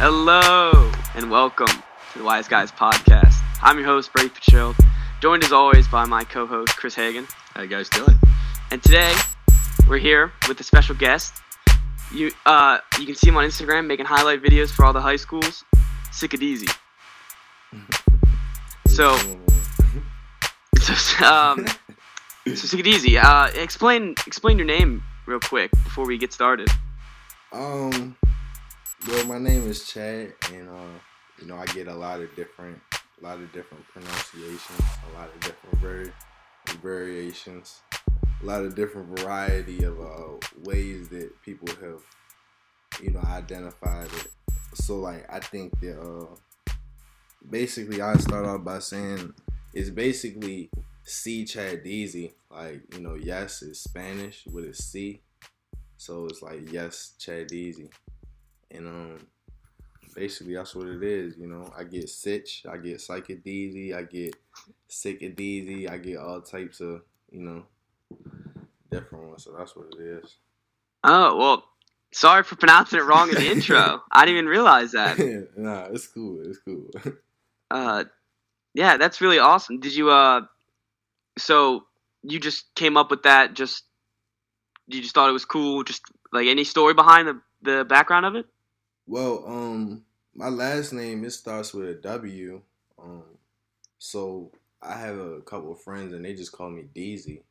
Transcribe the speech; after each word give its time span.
Hello 0.00 0.92
and 1.16 1.28
welcome 1.28 1.66
to 1.66 2.18
the 2.18 2.22
Wise 2.22 2.46
Guys 2.46 2.70
podcast. 2.70 3.34
I'm 3.60 3.78
your 3.78 3.86
host 3.86 4.12
Brady 4.12 4.28
Fitzgerald, 4.28 4.76
joined 5.20 5.42
as 5.42 5.50
always 5.50 5.88
by 5.88 6.04
my 6.04 6.22
co-host 6.22 6.76
Chris 6.76 6.94
Hagan. 6.94 7.26
How 7.52 7.62
you 7.62 7.68
guys 7.68 7.88
doing? 7.88 8.16
And 8.70 8.80
today 8.80 9.12
we're 9.88 9.98
here 9.98 10.30
with 10.46 10.60
a 10.60 10.62
special 10.62 10.94
guest. 10.94 11.34
You 12.12 12.30
uh 12.46 12.78
you 13.00 13.06
can 13.06 13.16
see 13.16 13.28
him 13.28 13.36
on 13.38 13.44
Instagram 13.44 13.88
making 13.88 14.06
highlight 14.06 14.40
videos 14.40 14.70
for 14.70 14.84
all 14.84 14.92
the 14.92 15.00
high 15.00 15.16
schools. 15.16 15.64
Sick 16.12 16.32
of 16.32 16.42
easy. 16.42 16.68
So, 18.86 19.16
so 20.78 21.24
um, 21.24 21.66
so 22.46 22.54
Sick 22.54 22.78
of 22.78 22.86
Deezy. 22.86 23.20
Uh, 23.20 23.50
explain 23.54 24.14
explain 24.28 24.58
your 24.58 24.66
name 24.66 25.02
real 25.26 25.40
quick 25.40 25.72
before 25.72 26.06
we 26.06 26.18
get 26.18 26.32
started. 26.32 26.68
Um, 27.52 28.16
well, 29.06 29.24
my 29.26 29.38
name 29.38 29.68
is 29.68 29.86
Chad, 29.86 30.32
and 30.52 30.68
uh, 30.68 30.98
you 31.40 31.46
know, 31.46 31.56
I 31.56 31.66
get 31.66 31.86
a 31.86 31.94
lot 31.94 32.20
of 32.20 32.34
different, 32.34 32.80
a 33.20 33.24
lot 33.24 33.38
of 33.38 33.52
different 33.52 33.86
pronunciations, 33.88 34.80
a 35.10 35.18
lot 35.18 35.28
of 35.28 35.40
different 35.40 35.78
vari- 35.78 36.12
variations, 36.82 37.80
a 38.42 38.44
lot 38.44 38.64
of 38.64 38.74
different 38.74 39.18
variety 39.18 39.84
of 39.84 40.00
uh, 40.00 40.36
ways 40.64 41.08
that 41.10 41.30
people 41.42 41.68
have, 41.80 42.02
you 43.00 43.10
know, 43.10 43.20
identified 43.20 44.08
it. 44.14 44.28
So, 44.74 44.98
like, 44.98 45.32
I 45.32 45.40
think 45.40 45.78
that 45.80 46.00
uh, 46.00 46.72
basically, 47.48 48.02
I 48.02 48.14
start 48.14 48.46
off 48.46 48.64
by 48.64 48.80
saying 48.80 49.32
it's 49.72 49.90
basically 49.90 50.70
C 51.04 51.44
Chad 51.44 51.84
Deezy. 51.84 52.32
Like, 52.50 52.82
you 52.94 53.00
know, 53.00 53.14
yes 53.14 53.62
is 53.62 53.80
Spanish 53.80 54.44
with 54.50 54.64
a 54.64 54.74
C. 54.74 55.20
So 55.98 56.26
it's 56.26 56.42
like 56.42 56.72
yes, 56.72 57.12
Chad 57.18 57.48
Deezy. 57.48 57.90
And 58.70 58.86
um 58.86 59.26
basically 60.14 60.54
that's 60.54 60.74
what 60.74 60.88
it 60.88 61.02
is, 61.02 61.36
you 61.36 61.46
know. 61.46 61.72
I 61.76 61.84
get 61.84 62.08
Sitch, 62.08 62.64
I 62.68 62.76
get 62.76 63.00
Psychic 63.00 63.44
Deezy, 63.44 63.94
I 63.94 64.02
get 64.02 64.36
Sick 64.88 65.22
of 65.22 65.32
Deezy, 65.32 65.88
I 65.90 65.98
get 65.98 66.18
all 66.18 66.40
types 66.40 66.80
of, 66.80 67.02
you 67.30 67.40
know, 67.40 67.64
different 68.90 69.28
ones. 69.28 69.44
So 69.44 69.54
that's 69.56 69.76
what 69.76 69.86
it 69.98 70.00
is. 70.00 70.36
Oh 71.04 71.36
well, 71.36 71.64
sorry 72.12 72.42
for 72.42 72.56
pronouncing 72.56 72.98
it 72.98 73.04
wrong 73.04 73.28
in 73.28 73.36
the 73.36 73.50
intro. 73.52 74.02
I 74.10 74.24
didn't 74.24 74.38
even 74.38 74.48
realize 74.48 74.92
that. 74.92 75.18
nah, 75.56 75.86
it's 75.86 76.06
cool. 76.06 76.42
It's 76.44 76.58
cool. 76.58 76.90
Uh, 77.70 78.04
yeah, 78.72 78.96
that's 78.96 79.20
really 79.20 79.38
awesome. 79.38 79.78
Did 79.78 79.94
you 79.94 80.08
uh, 80.08 80.40
so 81.36 81.84
you 82.22 82.40
just 82.40 82.74
came 82.74 82.96
up 82.96 83.10
with 83.10 83.24
that? 83.24 83.52
Just 83.52 83.84
you 84.86 85.02
just 85.02 85.14
thought 85.14 85.28
it 85.28 85.34
was 85.34 85.44
cool? 85.44 85.84
Just 85.84 86.00
like 86.32 86.46
any 86.46 86.64
story 86.64 86.94
behind 86.94 87.28
the 87.28 87.42
the 87.60 87.84
background 87.84 88.24
of 88.24 88.36
it? 88.36 88.46
Well, 89.08 89.44
um, 89.46 90.04
my 90.34 90.48
last 90.48 90.92
name 90.92 91.24
it 91.24 91.32
starts 91.32 91.74
with 91.74 91.88
a 91.88 91.94
W. 91.94 92.60
Um, 93.02 93.24
so 93.98 94.52
I 94.82 94.94
have 94.94 95.18
a 95.18 95.40
couple 95.40 95.72
of 95.72 95.80
friends 95.80 96.12
and 96.12 96.24
they 96.24 96.34
just 96.34 96.52
call 96.52 96.70
me 96.70 96.84
Deezy, 96.94 97.42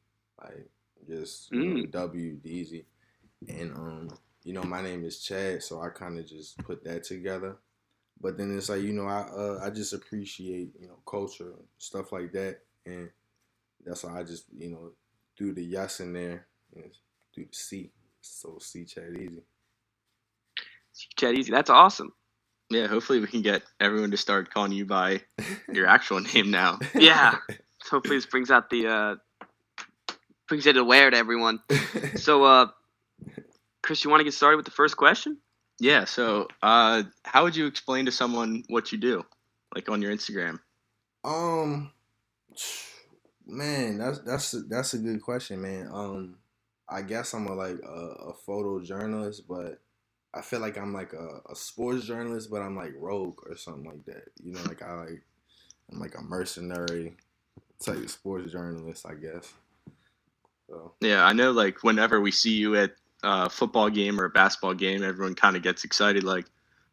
like 0.41 0.69
just 1.09 1.51
you 1.51 1.65
know, 1.65 1.81
Mm. 1.81 1.91
W 1.91 2.37
Deezy, 2.37 2.85
and 3.49 3.73
um, 3.75 4.09
you 4.43 4.53
know 4.53 4.63
my 4.63 4.81
name 4.81 5.03
is 5.03 5.19
Chad, 5.19 5.63
so 5.63 5.81
I 5.81 5.89
kind 5.89 6.19
of 6.19 6.27
just 6.27 6.57
put 6.59 6.83
that 6.85 7.03
together. 7.03 7.57
But 8.21 8.37
then 8.37 8.55
it's 8.57 8.69
like 8.69 8.81
you 8.81 8.93
know 8.93 9.07
I 9.07 9.21
uh, 9.21 9.59
I 9.63 9.69
just 9.71 9.93
appreciate 9.93 10.73
you 10.79 10.87
know 10.87 10.99
culture 11.05 11.53
stuff 11.79 12.11
like 12.11 12.31
that, 12.33 12.59
and 12.85 13.09
that's 13.85 14.03
why 14.03 14.19
I 14.19 14.23
just 14.23 14.45
you 14.57 14.69
know 14.69 14.91
threw 15.37 15.53
the 15.53 15.63
yes 15.63 15.99
in 15.99 16.13
there 16.13 16.47
and 16.75 16.91
threw 17.33 17.45
the 17.45 17.53
C, 17.53 17.91
so 18.21 18.57
C 18.59 18.85
Chad 18.85 19.15
Easy. 19.15 19.43
Chad 21.17 21.35
Easy. 21.35 21.51
That's 21.51 21.69
awesome. 21.69 22.13
Yeah, 22.69 22.87
hopefully 22.87 23.19
we 23.19 23.27
can 23.27 23.41
get 23.41 23.63
everyone 23.79 24.11
to 24.11 24.17
start 24.17 24.53
calling 24.53 24.73
you 24.73 24.85
by 24.85 25.21
your 25.71 25.87
actual 25.87 26.19
name 26.19 26.51
now. 26.51 26.79
Yeah. 26.93 27.37
Hopefully 27.89 28.17
this 28.17 28.25
brings 28.25 28.51
out 28.51 28.69
the 28.69 28.87
uh, 28.87 29.15
brings 30.47 30.65
it 30.65 30.75
aware 30.75 31.09
to 31.09 31.15
everyone. 31.15 31.59
So 32.15 32.43
uh, 32.43 32.67
Chris, 33.81 34.03
you 34.03 34.09
want 34.09 34.19
to 34.19 34.25
get 34.25 34.33
started 34.33 34.57
with 34.57 34.65
the 34.65 34.71
first 34.71 34.97
question? 34.97 35.37
Yeah, 35.79 36.05
so 36.05 36.47
uh, 36.61 37.03
how 37.23 37.43
would 37.43 37.55
you 37.55 37.67
explain 37.67 38.05
to 38.05 38.11
someone 38.11 38.63
what 38.67 38.91
you 38.91 38.97
do, 38.97 39.23
like 39.75 39.89
on 39.89 40.01
your 40.01 40.11
Instagram? 40.11 40.59
Um, 41.23 41.91
man, 43.45 43.97
that's 43.97 44.19
that's 44.19 44.53
a, 44.55 44.59
that's 44.61 44.93
a 44.93 44.97
good 44.97 45.21
question, 45.21 45.61
man. 45.61 45.89
Um, 45.91 46.35
I 46.89 47.01
guess 47.01 47.33
I'm 47.33 47.47
a 47.47 47.53
like 47.53 47.77
a, 47.83 48.31
a 48.31 48.33
photojournalist, 48.47 49.41
but 49.47 49.79
I 50.37 50.41
feel 50.41 50.59
like 50.59 50.77
I'm 50.77 50.93
like 50.93 51.13
a, 51.13 51.41
a 51.49 51.55
sports 51.55 52.05
journalist, 52.05 52.49
but 52.49 52.61
I'm 52.61 52.75
like 52.75 52.93
rogue 52.97 53.39
or 53.47 53.55
something 53.55 53.85
like 53.85 54.05
that. 54.05 54.29
You 54.43 54.53
know, 54.53 54.61
like 54.67 54.81
I 54.81 54.93
like 54.93 55.23
I'm 55.91 55.99
like 55.99 56.17
a 56.17 56.21
mercenary 56.21 57.15
type 57.83 58.07
sports 58.09 58.51
journalist, 58.51 59.05
I 59.07 59.15
guess. 59.15 59.53
So 60.69 60.93
Yeah, 61.01 61.25
I 61.25 61.33
know 61.33 61.51
like 61.51 61.83
whenever 61.83 62.21
we 62.21 62.31
see 62.31 62.51
you 62.51 62.75
at 62.75 62.91
a 63.23 63.49
football 63.49 63.89
game 63.89 64.19
or 64.19 64.25
a 64.25 64.29
basketball 64.29 64.73
game, 64.73 65.03
everyone 65.03 65.35
kind 65.35 65.55
of 65.55 65.63
gets 65.63 65.83
excited, 65.83 66.23
like, 66.23 66.45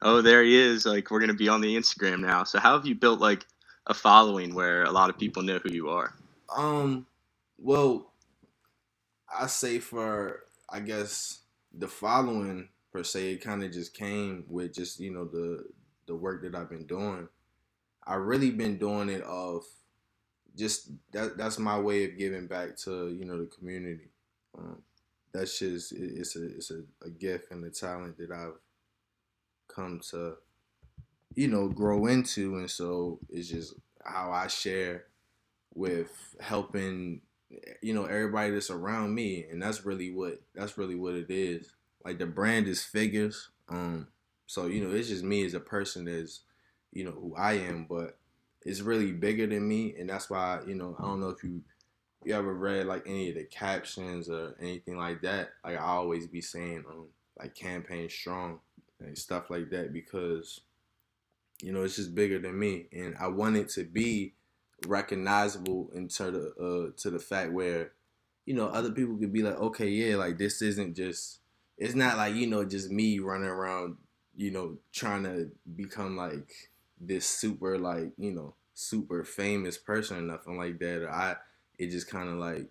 oh, 0.02 0.20
there 0.22 0.42
he 0.42 0.56
is. 0.56 0.86
Like, 0.86 1.10
we're 1.10 1.20
going 1.20 1.28
to 1.28 1.34
be 1.34 1.48
on 1.48 1.60
the 1.60 1.76
Instagram 1.76 2.20
now. 2.20 2.44
So, 2.44 2.58
how 2.58 2.76
have 2.76 2.86
you 2.86 2.94
built 2.94 3.20
like 3.20 3.46
a 3.86 3.94
following 3.94 4.54
where 4.54 4.84
a 4.84 4.90
lot 4.90 5.10
of 5.10 5.18
people 5.18 5.42
know 5.42 5.58
who 5.58 5.70
you 5.72 5.88
are? 5.88 6.14
Um, 6.54 7.06
well, 7.58 8.12
I 9.36 9.46
say 9.46 9.78
for 9.78 10.44
I 10.68 10.80
guess 10.80 11.40
the 11.72 11.88
following 11.88 12.68
per 12.94 13.02
se, 13.02 13.32
it 13.32 13.38
kind 13.38 13.64
of 13.64 13.72
just 13.72 13.92
came 13.92 14.44
with 14.48 14.72
just 14.72 15.00
you 15.00 15.12
know 15.12 15.24
the 15.24 15.64
the 16.06 16.14
work 16.14 16.42
that 16.42 16.54
I've 16.54 16.70
been 16.70 16.86
doing. 16.86 17.28
I 18.06 18.14
really 18.14 18.50
been 18.50 18.78
doing 18.78 19.08
it 19.08 19.22
of 19.22 19.64
just 20.56 20.92
that. 21.12 21.36
That's 21.36 21.58
my 21.58 21.78
way 21.78 22.04
of 22.04 22.16
giving 22.16 22.46
back 22.46 22.76
to 22.84 23.08
you 23.08 23.24
know 23.24 23.38
the 23.38 23.46
community. 23.46 24.10
Um, 24.56 24.80
that's 25.32 25.58
just 25.58 25.90
it, 25.92 26.12
it's 26.16 26.36
a 26.36 26.44
it's 26.44 26.70
a, 26.70 26.82
a 27.04 27.10
gift 27.10 27.50
and 27.50 27.64
a 27.64 27.70
talent 27.70 28.16
that 28.18 28.30
I've 28.30 28.60
come 29.66 30.00
to 30.10 30.36
you 31.34 31.48
know 31.48 31.68
grow 31.68 32.06
into, 32.06 32.56
and 32.58 32.70
so 32.70 33.18
it's 33.28 33.48
just 33.48 33.74
how 34.04 34.30
I 34.30 34.46
share 34.46 35.06
with 35.74 36.36
helping 36.38 37.22
you 37.82 37.92
know 37.92 38.04
everybody 38.04 38.52
that's 38.52 38.70
around 38.70 39.12
me 39.12 39.46
and 39.50 39.60
that's 39.60 39.84
really 39.84 40.12
what 40.12 40.40
that's 40.54 40.78
really 40.78 40.94
what 40.94 41.14
it 41.14 41.30
is 41.30 41.68
like 42.04 42.18
the 42.18 42.26
brand 42.26 42.66
is 42.68 42.82
figures 42.82 43.48
um 43.68 44.06
so 44.46 44.66
you 44.66 44.82
know 44.82 44.94
it's 44.94 45.08
just 45.08 45.24
me 45.24 45.44
as 45.44 45.54
a 45.54 45.60
person 45.60 46.06
as 46.06 46.40
you 46.92 47.04
know 47.04 47.12
who 47.12 47.34
i 47.36 47.52
am 47.54 47.86
but 47.88 48.18
it's 48.64 48.80
really 48.80 49.12
bigger 49.12 49.46
than 49.46 49.66
me 49.66 49.94
and 49.98 50.08
that's 50.08 50.30
why 50.30 50.60
you 50.66 50.74
know 50.74 50.96
i 50.98 51.02
don't 51.02 51.20
know 51.20 51.30
if 51.30 51.42
you 51.42 51.62
you 52.24 52.34
ever 52.34 52.54
read 52.54 52.86
like 52.86 53.02
any 53.06 53.28
of 53.28 53.34
the 53.34 53.44
captions 53.44 54.28
or 54.28 54.56
anything 54.60 54.96
like 54.96 55.20
that 55.20 55.50
like 55.64 55.76
i 55.78 55.84
always 55.84 56.26
be 56.26 56.40
saying 56.40 56.84
um 56.88 57.06
like 57.38 57.54
campaign 57.54 58.08
strong 58.08 58.60
and 59.00 59.16
stuff 59.18 59.50
like 59.50 59.70
that 59.70 59.92
because 59.92 60.60
you 61.62 61.72
know 61.72 61.82
it's 61.82 61.96
just 61.96 62.14
bigger 62.14 62.38
than 62.38 62.58
me 62.58 62.86
and 62.92 63.14
i 63.20 63.26
want 63.26 63.56
it 63.56 63.68
to 63.68 63.84
be 63.84 64.34
recognizable 64.86 65.90
into 65.94 66.30
the 66.30 66.48
uh, 66.60 67.00
to 67.00 67.10
the 67.10 67.18
fact 67.18 67.52
where 67.52 67.92
you 68.46 68.54
know 68.54 68.66
other 68.68 68.90
people 68.90 69.16
could 69.16 69.32
be 69.32 69.42
like 69.42 69.56
okay 69.56 69.88
yeah 69.88 70.16
like 70.16 70.38
this 70.38 70.62
isn't 70.62 70.94
just 70.94 71.40
it's 71.78 71.94
not 71.94 72.16
like 72.16 72.34
you 72.34 72.46
know 72.46 72.64
just 72.64 72.90
me 72.90 73.18
running 73.18 73.48
around 73.48 73.96
you 74.36 74.50
know 74.50 74.76
trying 74.92 75.24
to 75.24 75.50
become 75.76 76.16
like 76.16 76.52
this 77.00 77.26
super 77.26 77.78
like 77.78 78.12
you 78.18 78.32
know 78.32 78.54
super 78.74 79.24
famous 79.24 79.78
person 79.78 80.18
or 80.18 80.22
nothing 80.22 80.58
like 80.58 80.78
that 80.78 81.02
or 81.02 81.10
i 81.10 81.36
it 81.78 81.90
just 81.90 82.10
kind 82.10 82.28
of 82.28 82.36
like 82.36 82.68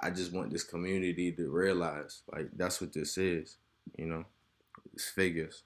i 0.00 0.10
just 0.10 0.32
want 0.32 0.50
this 0.50 0.64
community 0.64 1.32
to 1.32 1.48
realize 1.50 2.22
like 2.32 2.48
that's 2.56 2.80
what 2.80 2.92
this 2.92 3.16
is 3.18 3.56
you 3.96 4.06
know 4.06 4.24
it's 4.94 5.08
figures 5.08 5.62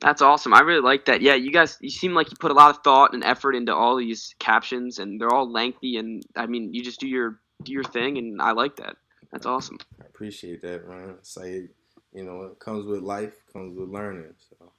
That's 0.00 0.22
awesome. 0.22 0.54
I 0.54 0.60
really 0.60 0.80
like 0.80 1.06
that. 1.06 1.22
Yeah, 1.22 1.34
you 1.34 1.50
guys, 1.52 1.76
you 1.80 1.90
seem 1.90 2.14
like 2.14 2.30
you 2.30 2.36
put 2.38 2.52
a 2.52 2.54
lot 2.54 2.70
of 2.70 2.82
thought 2.84 3.14
and 3.14 3.24
effort 3.24 3.54
into 3.54 3.74
all 3.74 3.96
these 3.96 4.34
captions, 4.38 4.98
and 4.98 5.20
they're 5.20 5.32
all 5.32 5.50
lengthy. 5.50 5.96
And 5.96 6.22
I 6.36 6.46
mean, 6.46 6.72
you 6.72 6.82
just 6.82 7.00
do 7.00 7.08
your 7.08 7.40
do 7.64 7.72
your 7.72 7.84
thing, 7.84 8.18
and 8.18 8.40
I 8.40 8.52
like 8.52 8.76
that. 8.76 8.96
That's 9.32 9.46
awesome. 9.46 9.78
Appreciate 10.18 10.62
that 10.62 10.88
man 10.88 11.16
say 11.22 11.68
you 12.12 12.24
know 12.24 12.42
it 12.44 12.60
comes 12.60 12.86
with 12.86 13.02
life 13.02 13.34
comes 13.52 13.78
with 13.78 13.90
learning 13.90 14.34
so 14.50 14.72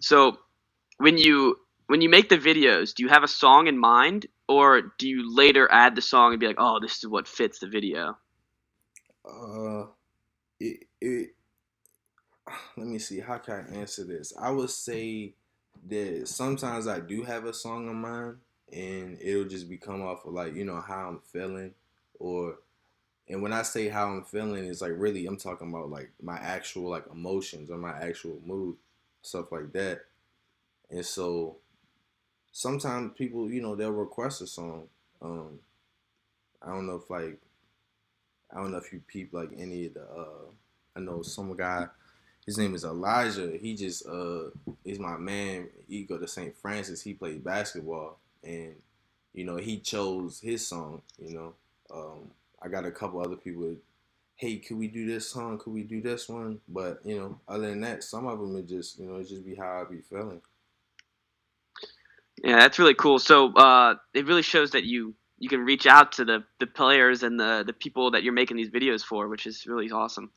So, 0.00 0.38
when 0.98 1.18
you 1.18 1.58
when 1.88 2.00
you 2.02 2.08
make 2.08 2.28
the 2.28 2.38
videos, 2.38 2.94
do 2.94 3.02
you 3.04 3.10
have 3.10 3.24
a 3.24 3.28
song 3.28 3.68
in 3.68 3.78
mind, 3.78 4.26
or 4.48 4.92
do 4.98 5.08
you 5.08 5.34
later 5.34 5.68
add 5.72 5.96
the 5.96 6.02
song 6.02 6.32
and 6.32 6.40
be 6.40 6.48
like, 6.48 6.56
"Oh, 6.58 6.80
this 6.80 6.98
is 6.98 7.08
what 7.08 7.28
fits 7.28 7.60
the 7.60 7.68
video"? 7.68 8.18
Uh, 9.28 9.86
it, 10.60 10.84
it. 11.00 11.30
Let 12.76 12.86
me 12.86 12.98
see. 12.98 13.20
How 13.20 13.38
can 13.38 13.66
I 13.70 13.76
answer 13.76 14.04
this? 14.04 14.32
I 14.40 14.50
would 14.50 14.70
say 14.70 15.34
that 15.88 16.28
sometimes 16.28 16.86
I 16.88 17.00
do 17.00 17.22
have 17.24 17.44
a 17.46 17.54
song 17.54 17.88
in 17.88 17.96
mind, 17.96 18.36
and 18.72 19.18
it'll 19.20 19.44
just 19.48 19.68
become 19.68 20.02
off 20.02 20.26
of 20.26 20.34
like 20.34 20.54
you 20.54 20.64
know 20.64 20.80
how 20.80 21.08
I'm 21.08 21.20
feeling, 21.20 21.74
or 22.18 22.58
And 23.28 23.42
when 23.42 23.52
I 23.52 23.62
say 23.62 23.88
how 23.88 24.08
I'm 24.08 24.24
feeling, 24.24 24.66
it's 24.66 24.82
like 24.82 24.92
really 24.94 25.26
I'm 25.26 25.36
talking 25.36 25.68
about 25.68 25.90
like 25.90 26.10
my 26.22 26.36
actual 26.38 26.90
like 26.90 27.06
emotions 27.12 27.70
or 27.70 27.76
my 27.78 27.92
actual 27.98 28.40
mood, 28.44 28.76
stuff 29.22 29.50
like 29.50 29.72
that. 29.72 30.02
And 30.90 31.04
so 31.04 31.56
sometimes 32.52 33.12
people, 33.16 33.50
you 33.50 33.62
know, 33.62 33.74
they'll 33.76 33.92
request 33.92 34.42
a 34.42 34.46
song. 34.46 34.88
Um, 35.22 35.60
I 36.62 36.68
don't 36.70 36.86
know 36.86 36.96
if 36.96 37.10
like 37.10 37.38
I 38.52 38.56
don't 38.56 38.70
know 38.72 38.78
if 38.78 38.92
you 38.92 39.00
peep 39.06 39.32
like 39.32 39.50
any 39.56 39.86
of 39.86 39.94
the 39.94 40.02
uh 40.02 40.50
I 40.94 41.00
know 41.00 41.22
some 41.22 41.54
guy 41.56 41.86
his 42.44 42.58
name 42.58 42.74
is 42.74 42.84
Elijah. 42.84 43.56
He 43.60 43.74
just 43.74 44.06
uh 44.06 44.50
is 44.84 44.98
my 44.98 45.16
man. 45.16 45.68
He 45.88 46.04
go 46.04 46.18
to 46.18 46.28
St. 46.28 46.56
Francis. 46.56 47.02
He 47.02 47.14
played 47.14 47.44
basketball 47.44 48.18
and 48.44 48.74
you 49.34 49.44
know, 49.44 49.56
he 49.56 49.78
chose 49.78 50.40
his 50.40 50.66
song, 50.66 51.02
you 51.18 51.34
know. 51.34 51.54
Um 51.90 52.30
I 52.62 52.68
got 52.68 52.86
a 52.86 52.90
couple 52.90 53.20
other 53.20 53.36
people 53.36 53.76
hey, 54.36 54.58
could 54.58 54.76
we 54.76 54.86
do 54.86 55.06
this 55.06 55.30
song? 55.30 55.58
Could 55.58 55.72
we 55.72 55.82
do 55.82 56.00
this 56.00 56.28
one? 56.28 56.60
But, 56.68 57.00
you 57.04 57.18
know, 57.18 57.40
other 57.48 57.68
than 57.68 57.80
that, 57.80 58.04
some 58.04 58.26
of 58.26 58.38
them 58.38 58.54
are 58.56 58.62
just, 58.62 58.98
you 58.98 59.06
know, 59.06 59.16
it 59.16 59.28
just 59.28 59.44
be 59.44 59.54
how 59.54 59.80
I 59.80 59.90
be 59.90 60.02
feeling. 60.02 60.42
Yeah, 62.44 62.56
that's 62.56 62.78
really 62.78 62.94
cool. 62.94 63.18
So 63.18 63.54
uh, 63.54 63.94
it 64.12 64.26
really 64.26 64.42
shows 64.42 64.70
that 64.72 64.84
you 64.84 65.14
you 65.38 65.48
can 65.50 65.60
reach 65.60 65.86
out 65.86 66.12
to 66.12 66.24
the, 66.24 66.44
the 66.60 66.66
players 66.66 67.22
and 67.22 67.38
the, 67.38 67.62
the 67.66 67.72
people 67.72 68.10
that 68.12 68.22
you're 68.22 68.32
making 68.32 68.56
these 68.56 68.70
videos 68.70 69.02
for, 69.02 69.28
which 69.28 69.46
is 69.46 69.66
really 69.66 69.90
awesome. 69.90 70.30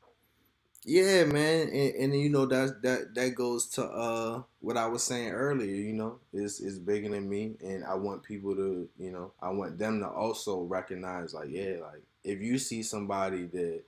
Yeah, 0.84 1.24
man, 1.24 1.68
and, 1.68 1.94
and 1.94 2.20
you 2.20 2.30
know 2.30 2.46
that 2.46 2.80
that 2.82 3.14
that 3.14 3.34
goes 3.34 3.66
to 3.70 3.84
uh 3.84 4.42
what 4.60 4.78
I 4.78 4.86
was 4.86 5.02
saying 5.02 5.30
earlier. 5.30 5.74
You 5.74 5.92
know, 5.92 6.20
is 6.32 6.60
is 6.60 6.78
bigger 6.78 7.10
than 7.10 7.28
me, 7.28 7.56
and 7.62 7.84
I 7.84 7.94
want 7.94 8.22
people 8.22 8.54
to, 8.56 8.88
you 8.98 9.10
know, 9.10 9.32
I 9.42 9.50
want 9.50 9.78
them 9.78 10.00
to 10.00 10.08
also 10.08 10.62
recognize, 10.62 11.34
like, 11.34 11.50
yeah, 11.50 11.76
like 11.82 12.02
if 12.24 12.40
you 12.40 12.58
see 12.58 12.82
somebody 12.82 13.44
that, 13.46 13.82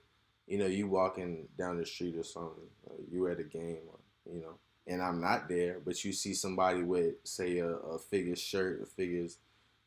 you 0.47 0.59
know, 0.59 0.67
you 0.67 0.89
walking 0.89 1.49
down 1.59 1.79
the 1.79 1.87
street 1.87 2.17
or 2.17 2.25
something, 2.25 2.65
or 2.87 2.97
you 3.11 3.27
at 3.29 3.41
a 3.41 3.45
game, 3.45 3.79
or, 3.89 3.99
you 4.33 4.41
know, 4.41 4.55
and 4.87 5.03
I'm 5.03 5.21
not 5.21 5.49
there, 5.49 5.79
but 5.85 6.05
you 6.05 6.13
see 6.13 6.35
somebody 6.35 6.83
with, 6.83 7.15
say, 7.25 7.59
a, 7.59 7.69
a 7.69 7.99
figure 7.99 8.37
shirt, 8.37 8.83
a 8.83 8.87
figures 8.87 9.39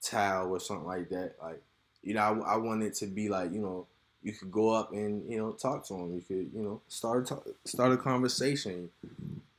towel, 0.01 0.51
or 0.51 0.59
something 0.59 0.87
like 0.87 1.09
that, 1.09 1.35
like, 1.41 1.61
you 2.01 2.13
know, 2.13 2.21
I, 2.21 2.53
I 2.53 2.57
want 2.57 2.83
it 2.83 2.93
to 2.95 3.07
be 3.07 3.29
like, 3.29 3.51
you 3.51 3.59
know 3.59 3.87
you 4.25 4.33
could 4.33 4.51
go 4.51 4.71
up 4.71 4.91
and 4.91 5.31
you 5.31 5.37
know 5.37 5.51
talk 5.51 5.85
to 5.87 5.93
them. 5.93 6.15
You 6.15 6.21
could 6.21 6.51
you 6.51 6.63
know 6.63 6.81
start 6.87 7.29
a, 7.29 7.37
start 7.63 7.93
a 7.93 7.97
conversation. 7.97 8.89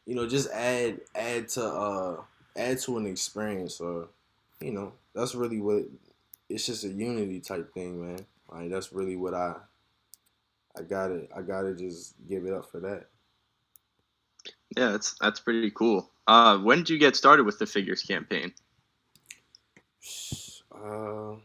You 0.05 0.17
know, 0.17 0.29
just 0.29 0.51
add 0.51 1.01
add 1.15 1.49
to 1.51 1.65
uh 1.65 2.17
add 2.57 2.81
to 2.81 2.99
an 2.99 3.07
experience, 3.07 3.81
or 3.81 4.09
you 4.61 4.73
know 4.73 4.93
that's 5.15 5.37
really 5.37 5.61
what 5.61 5.85
it's 6.49 6.67
just 6.67 6.83
a 6.83 6.89
unity 6.89 7.39
type 7.41 7.73
thing, 7.73 8.05
man. 8.05 8.27
Like 8.51 8.71
that's 8.71 8.93
really 8.93 9.17
what 9.17 9.35
I 9.35 9.55
I 10.79 10.83
gotta 10.83 11.27
I 11.35 11.43
gotta 11.43 11.75
just 11.75 12.15
give 12.29 12.45
it 12.45 12.53
up 12.53 12.71
for 12.71 12.81
that. 12.81 13.07
Yeah, 14.77 14.93
that's 14.93 15.17
that's 15.21 15.41
pretty 15.41 15.71
cool. 15.71 16.11
Uh, 16.27 16.59
when 16.59 16.79
did 16.79 16.91
you 16.91 16.99
get 16.99 17.17
started 17.17 17.45
with 17.45 17.59
the 17.59 17.67
figures 17.67 18.03
campaign? 18.03 18.53
Uh, 20.73 21.37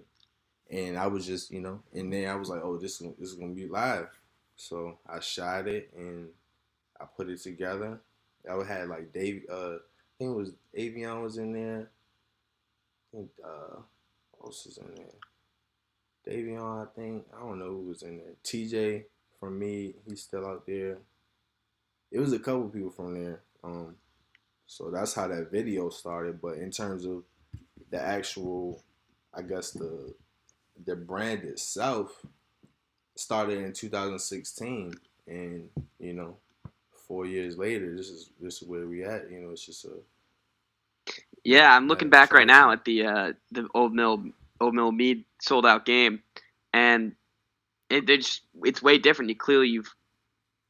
And 0.72 0.98
I 0.98 1.08
was 1.08 1.26
just 1.26 1.52
you 1.52 1.62
know, 1.62 1.82
and 1.94 2.12
then 2.12 2.30
I 2.30 2.36
was 2.36 2.50
like, 2.50 2.62
oh, 2.64 2.78
this 2.78 3.02
is, 3.02 3.08
this 3.20 3.30
is 3.30 3.36
gonna 3.36 3.54
be 3.54 3.68
live. 3.68 4.08
So 4.56 5.00
I 5.08 5.20
shot 5.20 5.68
it 5.68 5.92
and 5.98 6.30
I 7.00 7.06
put 7.06 7.30
it 7.30 7.42
together. 7.42 8.00
I 8.50 8.56
would 8.56 8.68
had 8.68 8.88
like 8.90 9.14
Dave. 9.14 9.44
Uh, 9.50 9.76
I 9.76 10.14
think 10.18 10.32
it 10.32 10.36
was 10.36 10.52
Avion 10.78 11.24
was 11.24 11.38
in 11.38 11.54
there. 11.54 11.90
I 11.90 13.18
think 13.18 13.30
uh, 13.44 13.80
what 14.32 14.48
else 14.48 14.66
is 14.66 14.78
in 14.78 14.94
there? 14.96 15.06
Davion, 16.28 16.84
I 16.84 16.90
think. 16.96 17.26
I 17.36 17.40
don't 17.42 17.60
know 17.60 17.70
who 17.70 17.90
was 17.90 18.04
in 18.04 18.18
there. 18.18 18.34
TJ 18.44 19.06
from 19.40 19.60
me, 19.60 19.96
he's 20.08 20.22
still 20.22 20.46
out 20.46 20.66
there. 20.66 20.98
It 22.12 22.20
was 22.20 22.34
a 22.34 22.40
couple 22.40 22.70
people 22.70 22.92
from 22.92 23.14
there. 23.14 23.42
Um, 23.64 23.96
so 24.68 24.90
that's 24.90 25.14
how 25.14 25.28
that 25.28 25.52
video 25.52 25.90
started. 25.90 26.42
But 26.42 26.58
in 26.58 26.72
terms 26.72 27.06
of 27.06 27.24
the 27.90 28.02
actual, 28.02 28.84
I 29.34 29.42
guess 29.42 29.72
the 29.72 30.14
the 30.86 30.96
brand 30.96 31.44
itself 31.44 32.26
started 33.16 33.60
in 33.60 33.74
2016, 33.74 34.94
and 35.28 35.70
you 36.00 36.14
know, 36.14 36.38
four 37.14 37.28
years 37.28 37.60
later, 37.60 37.96
this 37.96 38.10
is 38.10 38.32
this 38.42 38.60
is 38.60 38.68
where 38.68 38.88
we 38.88 39.04
at. 39.04 39.30
You 39.30 39.40
know, 39.40 39.52
it's 39.52 39.64
just 39.64 39.86
a 39.86 39.92
yeah. 41.44 41.76
I'm 41.76 41.88
looking 41.88 42.10
back 42.10 42.34
right 42.34 42.48
now 42.48 42.72
at 42.72 42.86
the 42.86 43.06
uh, 43.06 43.34
the 43.52 43.68
old 43.76 43.94
mill 43.94 44.24
old 44.60 44.74
mill 44.74 44.92
Meade 44.92 45.24
sold 45.40 45.64
out 45.64 45.86
game, 45.86 46.24
and 46.74 47.14
it, 47.92 48.10
it's 48.10 48.42
it's 48.64 48.82
way 48.82 48.98
different. 48.98 49.30
You 49.30 49.36
clearly 49.36 49.68
you've 49.68 49.94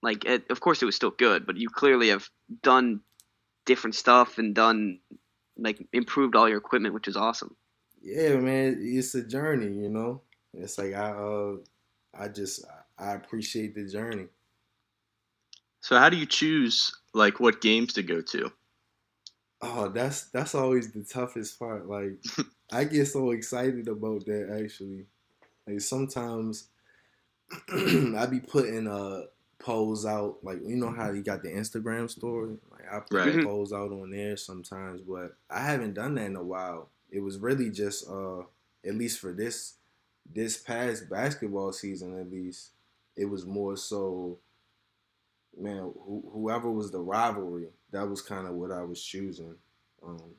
like 0.01 0.25
it, 0.25 0.51
of 0.51 0.59
course 0.59 0.81
it 0.81 0.85
was 0.85 0.97
still 0.97 1.11
good, 1.11 1.45
but 1.45 1.55
you 1.55 1.69
clearly 1.69 2.09
have 2.09 2.29
done 2.61 2.99
different 3.65 3.95
stuff 3.95 4.37
and 4.37 4.53
done 4.53 4.99
like 5.57 5.79
improved 5.93 6.35
all 6.35 6.49
your 6.49 6.57
equipment, 6.57 6.93
which 6.93 7.07
is 7.07 7.15
awesome. 7.15 7.55
Yeah, 8.01 8.35
man, 8.35 8.79
it's 8.81 9.15
a 9.15 9.23
journey, 9.23 9.71
you 9.81 9.87
know. 9.87 10.21
It's 10.53 10.77
like 10.77 10.93
I 10.93 11.11
uh 11.11 11.55
I 12.13 12.27
just 12.27 12.65
I 12.99 13.13
appreciate 13.13 13.75
the 13.75 13.87
journey. 13.87 14.27
So 15.83 15.97
how 15.99 16.09
do 16.09 16.15
you 16.15 16.25
choose 16.25 16.95
like 17.13 17.41
what 17.41 17.59
games 17.59 17.91
to 17.93 18.03
go 18.03 18.21
to? 18.21 18.53
Oh, 19.61 19.89
that's 19.89 20.29
that's 20.29 20.55
always 20.55 20.89
the 20.93 21.03
toughest 21.03 21.59
part. 21.59 21.89
Like 21.89 22.23
I 22.71 22.85
get 22.85 23.05
so 23.07 23.31
excited 23.31 23.89
about 23.89 24.25
that 24.25 24.61
actually. 24.63 25.07
Like 25.67 25.81
sometimes 25.81 26.69
I 27.69 28.25
be 28.27 28.39
putting 28.39 28.87
uh 28.87 29.23
polls 29.59 30.05
out 30.05 30.37
like 30.41 30.59
you 30.63 30.77
know 30.77 30.89
how 30.89 31.11
you 31.11 31.21
got 31.21 31.43
the 31.43 31.49
Instagram 31.49 32.09
story. 32.09 32.55
Like 32.71 32.89
I 32.89 32.99
put 32.99 33.35
right. 33.35 33.43
polls 33.43 33.73
out 33.73 33.91
on 33.91 34.11
there 34.11 34.37
sometimes, 34.37 35.01
but 35.01 35.35
I 35.49 35.65
haven't 35.65 35.95
done 35.95 36.15
that 36.15 36.27
in 36.27 36.37
a 36.37 36.43
while. 36.43 36.87
It 37.11 37.19
was 37.19 37.39
really 37.39 37.69
just 37.69 38.09
uh 38.09 38.43
at 38.85 38.95
least 38.95 39.19
for 39.19 39.33
this 39.33 39.73
this 40.33 40.55
past 40.55 41.09
basketball 41.09 41.73
season 41.73 42.17
at 42.17 42.31
least 42.31 42.69
it 43.17 43.25
was 43.25 43.45
more 43.45 43.75
so 43.75 44.39
man 45.57 45.91
wh- 45.95 46.33
whoever 46.33 46.69
was 46.69 46.91
the 46.91 46.99
rivalry 46.99 47.67
that 47.93 48.09
was 48.09 48.21
kind 48.21 48.47
of 48.47 48.55
what 48.55 48.71
I 48.71 48.83
was 48.83 49.01
choosing. 49.01 49.55
Um, 50.05 50.31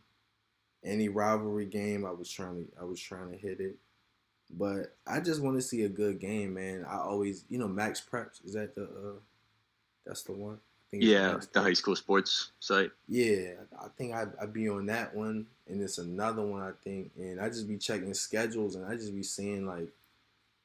any 0.84 1.08
rivalry 1.08 1.64
game 1.64 2.04
I 2.04 2.10
was 2.10 2.30
trying 2.30 2.66
to 2.66 2.72
I 2.80 2.84
was 2.84 3.00
trying 3.00 3.30
to 3.30 3.38
hit 3.38 3.60
it. 3.60 3.76
But 4.50 4.94
I 5.06 5.20
just 5.20 5.40
want 5.40 5.56
to 5.56 5.62
see 5.62 5.84
a 5.84 5.88
good 5.88 6.20
game, 6.20 6.54
man. 6.54 6.84
I 6.86 6.98
always, 6.98 7.44
you 7.48 7.58
know, 7.58 7.66
Max 7.66 8.00
Preps 8.00 8.44
is 8.44 8.52
that 8.52 8.74
the 8.74 8.84
uh, 8.84 9.18
that's 10.04 10.22
the 10.22 10.32
one. 10.32 10.58
yeah, 10.92 11.38
the 11.52 11.62
high 11.62 11.72
school 11.72 11.96
sports 11.96 12.50
site. 12.60 12.90
Yeah, 13.08 13.52
I 13.80 13.88
think 13.96 14.14
I 14.14 14.26
I 14.40 14.46
be 14.46 14.68
on 14.68 14.86
that 14.86 15.14
one, 15.14 15.46
and 15.66 15.80
it's 15.80 15.98
another 15.98 16.42
one 16.42 16.60
I 16.62 16.72
think, 16.82 17.12
and 17.16 17.40
I 17.40 17.48
just 17.48 17.66
be 17.68 17.78
checking 17.78 18.12
schedules, 18.14 18.74
and 18.74 18.84
I 18.84 18.96
just 18.96 19.14
be 19.14 19.22
seeing 19.22 19.66
like, 19.66 19.88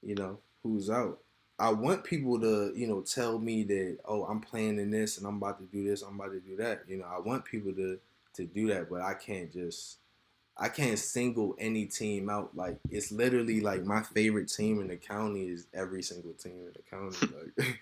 you 0.03 0.15
know, 0.15 0.39
who's 0.61 0.89
out. 0.89 1.19
I 1.59 1.71
want 1.71 2.03
people 2.03 2.39
to, 2.39 2.71
you 2.75 2.87
know, 2.87 3.01
tell 3.01 3.37
me 3.39 3.63
that, 3.63 3.97
oh, 4.05 4.23
I'm 4.23 4.39
playing 4.39 4.79
in 4.79 4.91
this, 4.91 5.17
and 5.17 5.27
I'm 5.27 5.37
about 5.37 5.59
to 5.59 5.65
do 5.65 5.87
this, 5.87 6.01
I'm 6.01 6.19
about 6.19 6.31
to 6.31 6.39
do 6.39 6.55
that. 6.57 6.83
You 6.87 6.97
know, 6.97 7.05
I 7.05 7.19
want 7.19 7.45
people 7.45 7.73
to 7.73 7.99
to 8.35 8.45
do 8.45 8.67
that, 8.67 8.89
but 8.89 9.01
I 9.01 9.13
can't 9.13 9.51
just 9.51 9.97
I 10.57 10.67
can't 10.69 10.99
single 10.99 11.55
any 11.57 11.85
team 11.85 12.29
out. 12.29 12.55
Like 12.55 12.79
it's 12.89 13.11
literally 13.11 13.61
like 13.61 13.83
my 13.85 14.03
favorite 14.03 14.49
team 14.49 14.81
in 14.81 14.87
the 14.87 14.97
county 14.97 15.47
is 15.47 15.67
every 15.73 16.03
single 16.03 16.33
team 16.33 16.67
in 16.67 16.73
the 16.73 16.83
county. 16.89 17.33
Like, 17.57 17.75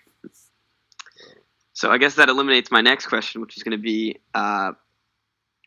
so 1.72 1.92
I 1.92 1.98
guess 1.98 2.16
that 2.16 2.28
eliminates 2.28 2.72
my 2.72 2.80
next 2.80 3.06
question, 3.06 3.40
which 3.40 3.56
is 3.56 3.62
going 3.62 3.76
to 3.76 3.80
be, 3.80 4.16
uh, 4.34 4.72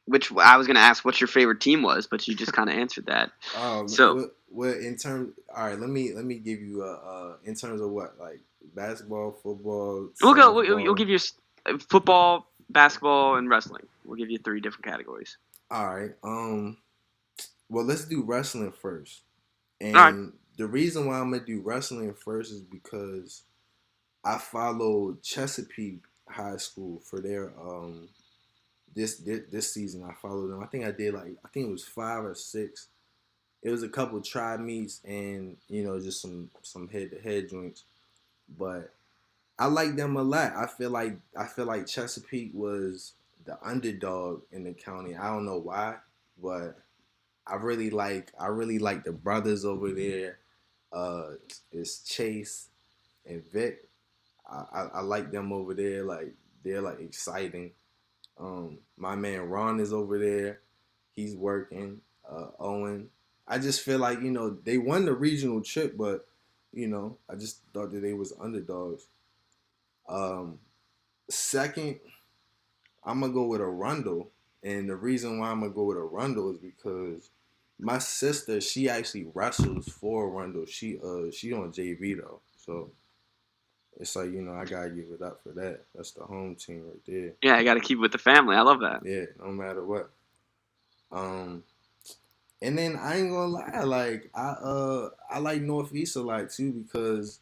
which 0.04 0.30
I 0.34 0.58
was 0.58 0.68
going 0.68 0.76
to 0.76 0.82
ask 0.82 1.06
what 1.06 1.22
your 1.22 1.30
favorite 1.30 1.62
team 1.62 1.84
was, 1.84 2.06
but 2.06 2.28
you 2.28 2.36
just 2.36 2.52
kind 2.58 2.70
of 2.70 2.76
answered 2.76 3.06
that. 3.06 3.32
Um, 3.58 3.88
so, 3.88 4.32
well, 4.52 4.74
in 4.74 4.98
terms, 4.98 5.34
all 5.56 5.68
right, 5.68 5.80
let 5.80 5.90
me 5.90 6.14
let 6.14 6.26
me 6.26 6.36
give 6.36 6.62
you 6.62 6.84
a 6.84 6.94
uh, 6.94 7.36
in 7.46 7.56
terms 7.56 7.82
of 7.82 7.90
what 7.90 8.20
like 8.20 8.42
basketball, 8.76 9.32
football. 9.32 10.10
We'll 10.22 10.34
go. 10.34 10.54
We'll, 10.54 10.76
we'll 10.76 10.94
give 10.94 11.10
you 11.10 11.20
football, 11.90 12.52
basketball, 12.70 13.36
and 13.36 13.50
wrestling. 13.50 13.88
We'll 14.04 14.18
give 14.18 14.30
you 14.30 14.40
three 14.40 14.60
different 14.60 14.86
categories. 14.86 15.38
All 15.70 15.96
right. 15.96 16.12
Um. 16.24 16.78
Well, 17.70 17.86
let's 17.86 18.06
do 18.06 18.24
wrestling 18.24 18.74
first. 18.74 19.22
And 19.80 19.96
right. 19.96 20.16
the 20.58 20.68
reason 20.68 21.08
why 21.08 21.20
I'm 21.20 21.32
gonna 21.32 21.46
do 21.46 21.62
wrestling 21.62 22.14
first 22.14 22.52
is 22.52 22.62
because 22.62 23.44
I 24.24 24.38
followed 24.38 25.24
Chesapeake 25.24 26.04
High 26.28 26.58
School 26.58 27.00
for 27.00 27.22
their 27.22 27.54
um 27.60 28.10
this 28.94 29.18
this, 29.18 29.42
this 29.52 29.74
season. 29.74 30.04
I 30.04 30.14
followed 30.22 30.50
them. 30.50 30.62
I 30.62 30.68
think 30.68 30.86
I 30.86 30.92
did 30.92 31.14
like 31.14 31.36
I 31.46 31.48
think 31.50 31.68
it 31.68 31.72
was 31.72 31.86
five 31.86 32.26
or 32.26 32.36
six. 32.36 32.88
It 33.64 33.70
was 33.70 33.84
a 33.84 33.90
couple 33.90 34.20
tri 34.22 34.58
meets 34.58 35.02
and 35.06 35.58
you 35.68 35.84
know 35.84 36.00
just 36.00 36.22
some 36.22 36.50
some 36.64 36.88
head 36.88 37.12
to 37.12 37.20
head 37.20 37.50
joints, 37.50 37.84
but 38.58 38.94
I 39.60 39.66
like 39.68 39.96
them 39.96 40.18
a 40.18 40.24
lot. 40.24 40.54
I 40.56 40.66
feel 40.66 40.90
like 40.90 41.18
I 41.38 41.46
feel 41.46 41.66
like 41.66 41.86
Chesapeake 41.86 42.52
was 42.54 43.14
the 43.46 43.58
underdog 43.64 44.42
in 44.52 44.64
the 44.64 44.74
county. 44.74 45.16
I 45.16 45.28
don't 45.28 45.46
know 45.46 45.58
why, 45.58 45.98
but 46.42 46.80
I 47.46 47.56
really 47.56 47.90
like 47.90 48.32
I 48.40 48.48
really 48.48 48.80
like 48.80 49.04
the 49.04 49.12
brothers 49.12 49.66
over 49.66 49.92
there. 49.92 50.40
Uh, 50.92 51.36
it's 51.72 52.00
Chase 52.00 52.70
and 53.26 53.44
Vic. 53.52 53.88
I, 54.50 54.64
I, 54.74 54.82
I 54.96 55.02
like 55.02 55.32
them 55.32 55.54
over 55.54 55.74
there. 55.74 56.04
Like 56.04 56.34
they're 56.64 56.82
like 56.82 57.00
exciting. 57.00 57.72
Um, 58.40 58.80
my 58.98 59.16
man 59.16 59.50
Ron 59.50 59.80
is 59.80 59.94
over 59.94 60.18
there. 60.18 60.62
He's 61.14 61.36
working. 61.36 62.02
Uh, 62.30 62.48
Owen. 62.60 63.10
I 63.48 63.58
just 63.58 63.82
feel 63.82 64.00
like 64.00 64.22
you 64.22 64.32
know 64.32 64.58
they 64.64 64.78
won 64.78 65.06
the 65.06 65.14
regional 65.14 65.62
trip, 65.62 65.98
but 65.98 66.28
you 66.72 66.88
know 66.88 67.18
I 67.30 67.36
just 67.36 67.62
thought 67.74 67.92
that 67.92 68.02
they 68.02 68.14
was 68.14 68.34
underdogs. 68.40 69.08
Um, 70.08 70.60
second, 71.30 72.00
I'm 73.04 73.22
gonna 73.22 73.34
go 73.34 73.46
with 73.46 73.62
Arundel, 73.62 74.30
and 74.64 74.90
the 74.90 74.96
reason 74.96 75.40
why 75.40 75.50
I'm 75.50 75.62
gonna 75.62 75.74
go 75.74 75.86
with 75.86 75.98
Arundel 75.98 76.52
is 76.52 76.58
because 76.58 77.30
my 77.80 77.98
sister 77.98 78.62
she 78.62 78.90
actually 78.90 79.28
wrestles 79.34 79.90
for 79.90 80.30
Arundel. 80.30 80.66
She 80.66 80.98
uh 80.98 81.32
she 81.32 81.54
on 81.54 81.72
JV 81.72 82.18
though, 82.18 82.42
so 82.58 82.92
it's 84.00 84.16
like 84.16 84.32
you 84.32 84.42
know 84.42 84.54
I 84.54 84.66
gotta 84.66 84.90
give 84.90 85.08
it 85.12 85.22
up 85.22 85.42
for 85.44 85.50
that. 85.54 85.82
That's 85.96 86.12
the 86.12 86.24
home 86.24 86.56
team 86.56 86.84
right 86.88 87.02
there. 87.06 87.34
Yeah, 87.42 87.56
I 87.56 87.64
got 87.64 87.76
to 87.76 87.80
keep 87.80 87.98
it 87.98 88.02
with 88.02 88.12
the 88.12 88.18
family. 88.18 88.56
I 88.56 88.62
love 88.62 88.80
that. 88.82 89.02
Yeah, 89.06 89.26
no 89.40 89.52
matter 89.52 89.84
what. 89.86 90.10
Um, 91.12 91.64
and 92.62 92.78
then 92.78 92.96
I 92.96 93.18
ain't 93.20 93.32
gonna 93.32 93.48
lie, 93.54 93.84
like 93.84 94.30
I 94.34 94.50
uh 94.50 95.10
I 95.30 95.40
like 95.40 95.62
Northeast 95.62 96.16
a 96.16 96.22
lot 96.22 96.50
too 96.50 96.72
because 96.72 97.40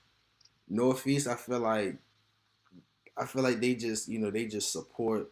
Northeast 0.69 1.27
I 1.27 1.35
feel 1.35 1.59
like 1.59 1.97
I 3.17 3.25
feel 3.25 3.43
like 3.43 3.59
they 3.59 3.75
just 3.75 4.07
you 4.07 4.19
know 4.19 4.31
they 4.31 4.45
just 4.47 4.71
support 4.71 5.31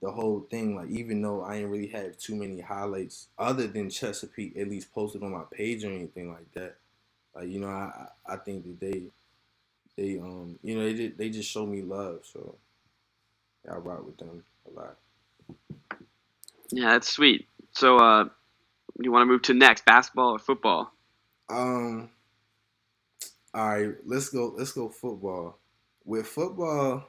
the 0.00 0.10
whole 0.10 0.40
thing. 0.40 0.76
Like 0.76 0.90
even 0.90 1.22
though 1.22 1.42
I 1.42 1.56
ain't 1.56 1.70
really 1.70 1.88
have 1.88 2.18
too 2.18 2.36
many 2.36 2.60
highlights 2.60 3.28
other 3.38 3.66
than 3.66 3.90
Chesapeake 3.90 4.56
at 4.56 4.68
least 4.68 4.92
posted 4.92 5.22
on 5.22 5.32
my 5.32 5.44
page 5.50 5.84
or 5.84 5.92
anything 5.92 6.32
like 6.32 6.52
that. 6.52 6.76
Like 7.34 7.48
you 7.48 7.60
know 7.60 7.68
I 7.68 8.08
I 8.26 8.36
think 8.36 8.64
that 8.64 8.80
they 8.80 9.02
they 9.96 10.18
um 10.18 10.58
you 10.62 10.76
know 10.76 10.84
they 10.84 10.94
just, 10.94 11.18
they 11.18 11.30
just 11.30 11.50
show 11.50 11.66
me 11.66 11.82
love 11.82 12.24
so 12.26 12.56
yeah, 13.64 13.74
I 13.74 13.76
rock 13.76 14.04
with 14.04 14.16
them 14.18 14.44
a 14.66 14.70
lot. 14.70 14.98
Yeah, 16.70 16.92
that's 16.92 17.08
sweet. 17.08 17.48
So, 17.72 17.96
uh, 17.98 18.28
you 19.04 19.12
want 19.12 19.22
to 19.22 19.26
move 19.26 19.42
to 19.42 19.54
next 19.54 19.84
basketball 19.84 20.32
or 20.32 20.38
football? 20.38 20.92
Um. 21.48 22.10
All 23.54 23.68
right, 23.68 23.94
let's 24.04 24.28
go. 24.28 24.54
Let's 24.56 24.72
go 24.72 24.88
football. 24.88 25.58
With 26.04 26.26
football, 26.26 27.08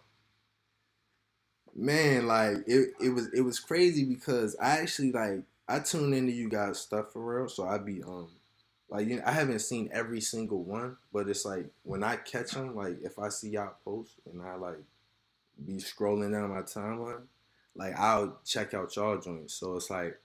man, 1.75 2.27
like 2.27 2.57
it, 2.67 2.89
it 3.01 3.09
was 3.09 3.27
it 3.33 3.41
was 3.41 3.59
crazy 3.59 4.05
because 4.05 4.55
I 4.61 4.79
actually 4.79 5.11
like 5.11 5.43
I 5.67 5.79
tune 5.79 6.13
into 6.13 6.31
you 6.31 6.49
guys 6.49 6.79
stuff 6.79 7.11
for 7.13 7.39
real. 7.39 7.49
So 7.49 7.67
I 7.67 7.77
be 7.77 8.03
um 8.03 8.29
like 8.89 9.07
you 9.07 9.17
know, 9.17 9.23
I 9.25 9.31
haven't 9.31 9.59
seen 9.59 9.89
every 9.93 10.21
single 10.21 10.63
one, 10.63 10.97
but 11.13 11.27
it's 11.29 11.45
like 11.45 11.67
when 11.83 12.03
I 12.03 12.17
catch 12.17 12.51
them, 12.51 12.75
like 12.75 12.97
if 13.03 13.19
I 13.19 13.29
see 13.29 13.49
y'all 13.51 13.75
post 13.83 14.13
and 14.31 14.41
I 14.41 14.55
like 14.55 14.79
be 15.65 15.73
scrolling 15.73 16.31
down 16.31 16.49
my 16.49 16.61
timeline, 16.61 17.23
like 17.75 17.97
I'll 17.97 18.39
check 18.45 18.73
out 18.73 18.95
y'all 18.95 19.19
joints. 19.19 19.53
So 19.53 19.75
it's 19.75 19.89
like 19.89 20.19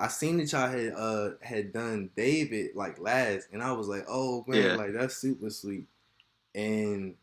I 0.00 0.08
seen 0.08 0.38
that 0.38 0.50
y'all 0.52 0.68
had 0.68 0.94
uh 0.96 1.30
had 1.42 1.72
done 1.72 2.10
David 2.16 2.74
like 2.74 2.98
last, 3.00 3.48
and 3.52 3.62
I 3.62 3.72
was 3.72 3.88
like, 3.88 4.06
oh 4.08 4.44
man, 4.48 4.62
Yeah. 4.70 4.76
like 4.76 4.94
that's 4.94 5.16
super 5.16 5.50
sweet. 5.50 5.86
And 6.54 7.16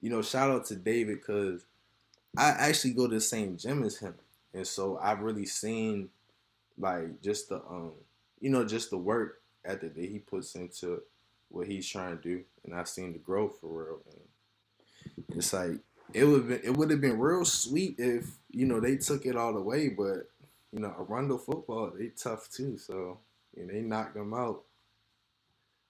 you 0.00 0.10
know, 0.10 0.22
shout 0.22 0.50
out 0.50 0.66
to 0.66 0.76
David 0.76 1.20
because 1.20 1.64
I 2.36 2.50
actually 2.50 2.94
go 2.94 3.08
to 3.08 3.14
the 3.16 3.20
same 3.20 3.56
gym 3.56 3.82
as 3.82 3.98
him, 3.98 4.14
and 4.54 4.66
so 4.66 4.98
I've 5.02 5.20
really 5.20 5.46
seen 5.46 6.10
like 6.78 7.20
just 7.22 7.48
the 7.50 7.56
um 7.56 7.92
you 8.40 8.50
know 8.50 8.64
just 8.64 8.90
the 8.90 8.96
work 8.98 9.42
ethic 9.64 9.94
that 9.94 10.04
he 10.08 10.18
puts 10.20 10.54
into 10.54 11.02
what 11.50 11.66
he's 11.66 11.88
trying 11.88 12.16
to 12.16 12.22
do, 12.22 12.44
and 12.64 12.74
I've 12.74 12.88
seen 12.88 13.12
the 13.12 13.18
growth 13.18 13.58
for 13.60 13.66
real. 13.68 14.00
And 14.12 15.36
it's 15.36 15.52
like 15.52 15.80
it 16.14 16.24
would 16.24 16.50
it 16.50 16.76
would 16.76 16.90
have 16.90 17.00
been 17.00 17.18
real 17.18 17.44
sweet 17.44 17.96
if 17.98 18.26
you 18.50 18.66
know 18.66 18.80
they 18.80 18.96
took 18.96 19.26
it 19.26 19.36
all 19.36 19.56
away, 19.56 19.88
but 19.88 20.30
you 20.72 20.80
know 20.80 20.94
Arundel 20.98 21.38
football 21.38 21.92
they 21.96 22.08
tough 22.08 22.48
too, 22.50 22.78
so 22.78 23.18
know, 23.66 23.72
they 23.72 23.80
knocked 23.80 24.14
them 24.14 24.34
out, 24.34 24.62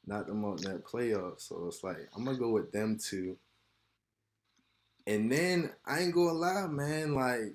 knocked 0.07 0.29
them 0.29 0.45
out 0.45 0.65
in 0.65 0.73
that 0.73 0.85
playoff. 0.85 1.41
So 1.41 1.67
it's 1.69 1.85
like 1.85 2.09
I'm 2.17 2.25
gonna 2.25 2.39
go 2.39 2.51
with 2.51 2.73
them 2.73 2.99
two. 2.99 3.37
And 5.07 5.31
then 5.31 5.73
I 5.85 6.01
ain't 6.01 6.15
gonna 6.15 6.33
lie, 6.33 6.67
man. 6.67 7.15
Like 7.15 7.55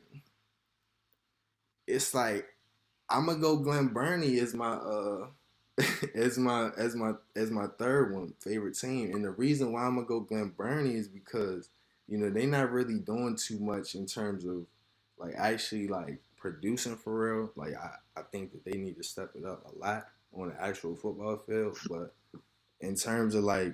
it's 1.87 2.13
like 2.13 2.45
I'm 3.09 3.25
gonna 3.27 3.39
go 3.39 3.57
Glen 3.57 3.87
Burnie 3.89 4.39
as 4.39 4.53
my 4.53 4.73
uh 4.73 5.27
as 6.15 6.37
my 6.37 6.69
as 6.77 6.95
my 6.95 7.13
as 7.35 7.51
my 7.51 7.67
third 7.77 8.13
one 8.13 8.33
favorite 8.39 8.77
team. 8.77 9.13
And 9.13 9.23
the 9.23 9.31
reason 9.31 9.71
why 9.71 9.83
I'm 9.83 9.95
gonna 9.95 10.07
go 10.07 10.19
Glen 10.21 10.53
Burnie 10.55 10.95
is 10.95 11.07
because 11.07 11.69
you 12.07 12.17
know 12.17 12.29
they 12.29 12.45
not 12.45 12.71
really 12.71 12.99
doing 12.99 13.35
too 13.35 13.59
much 13.59 13.95
in 13.95 14.05
terms 14.05 14.45
of 14.45 14.65
like 15.17 15.35
actually 15.37 15.87
like 15.87 16.19
producing 16.45 16.95
for 16.95 17.17
real. 17.17 17.51
Like 17.55 17.73
I, 17.73 18.19
I 18.19 18.23
think 18.31 18.51
that 18.51 18.63
they 18.63 18.77
need 18.77 18.97
to 18.97 19.03
step 19.03 19.31
it 19.35 19.43
up 19.45 19.65
a 19.65 19.79
lot 19.79 20.05
on 20.31 20.49
the 20.49 20.61
actual 20.61 20.95
football 20.95 21.37
field. 21.37 21.75
But 21.89 22.13
in 22.81 22.95
terms 22.95 23.33
of 23.33 23.43
like, 23.43 23.73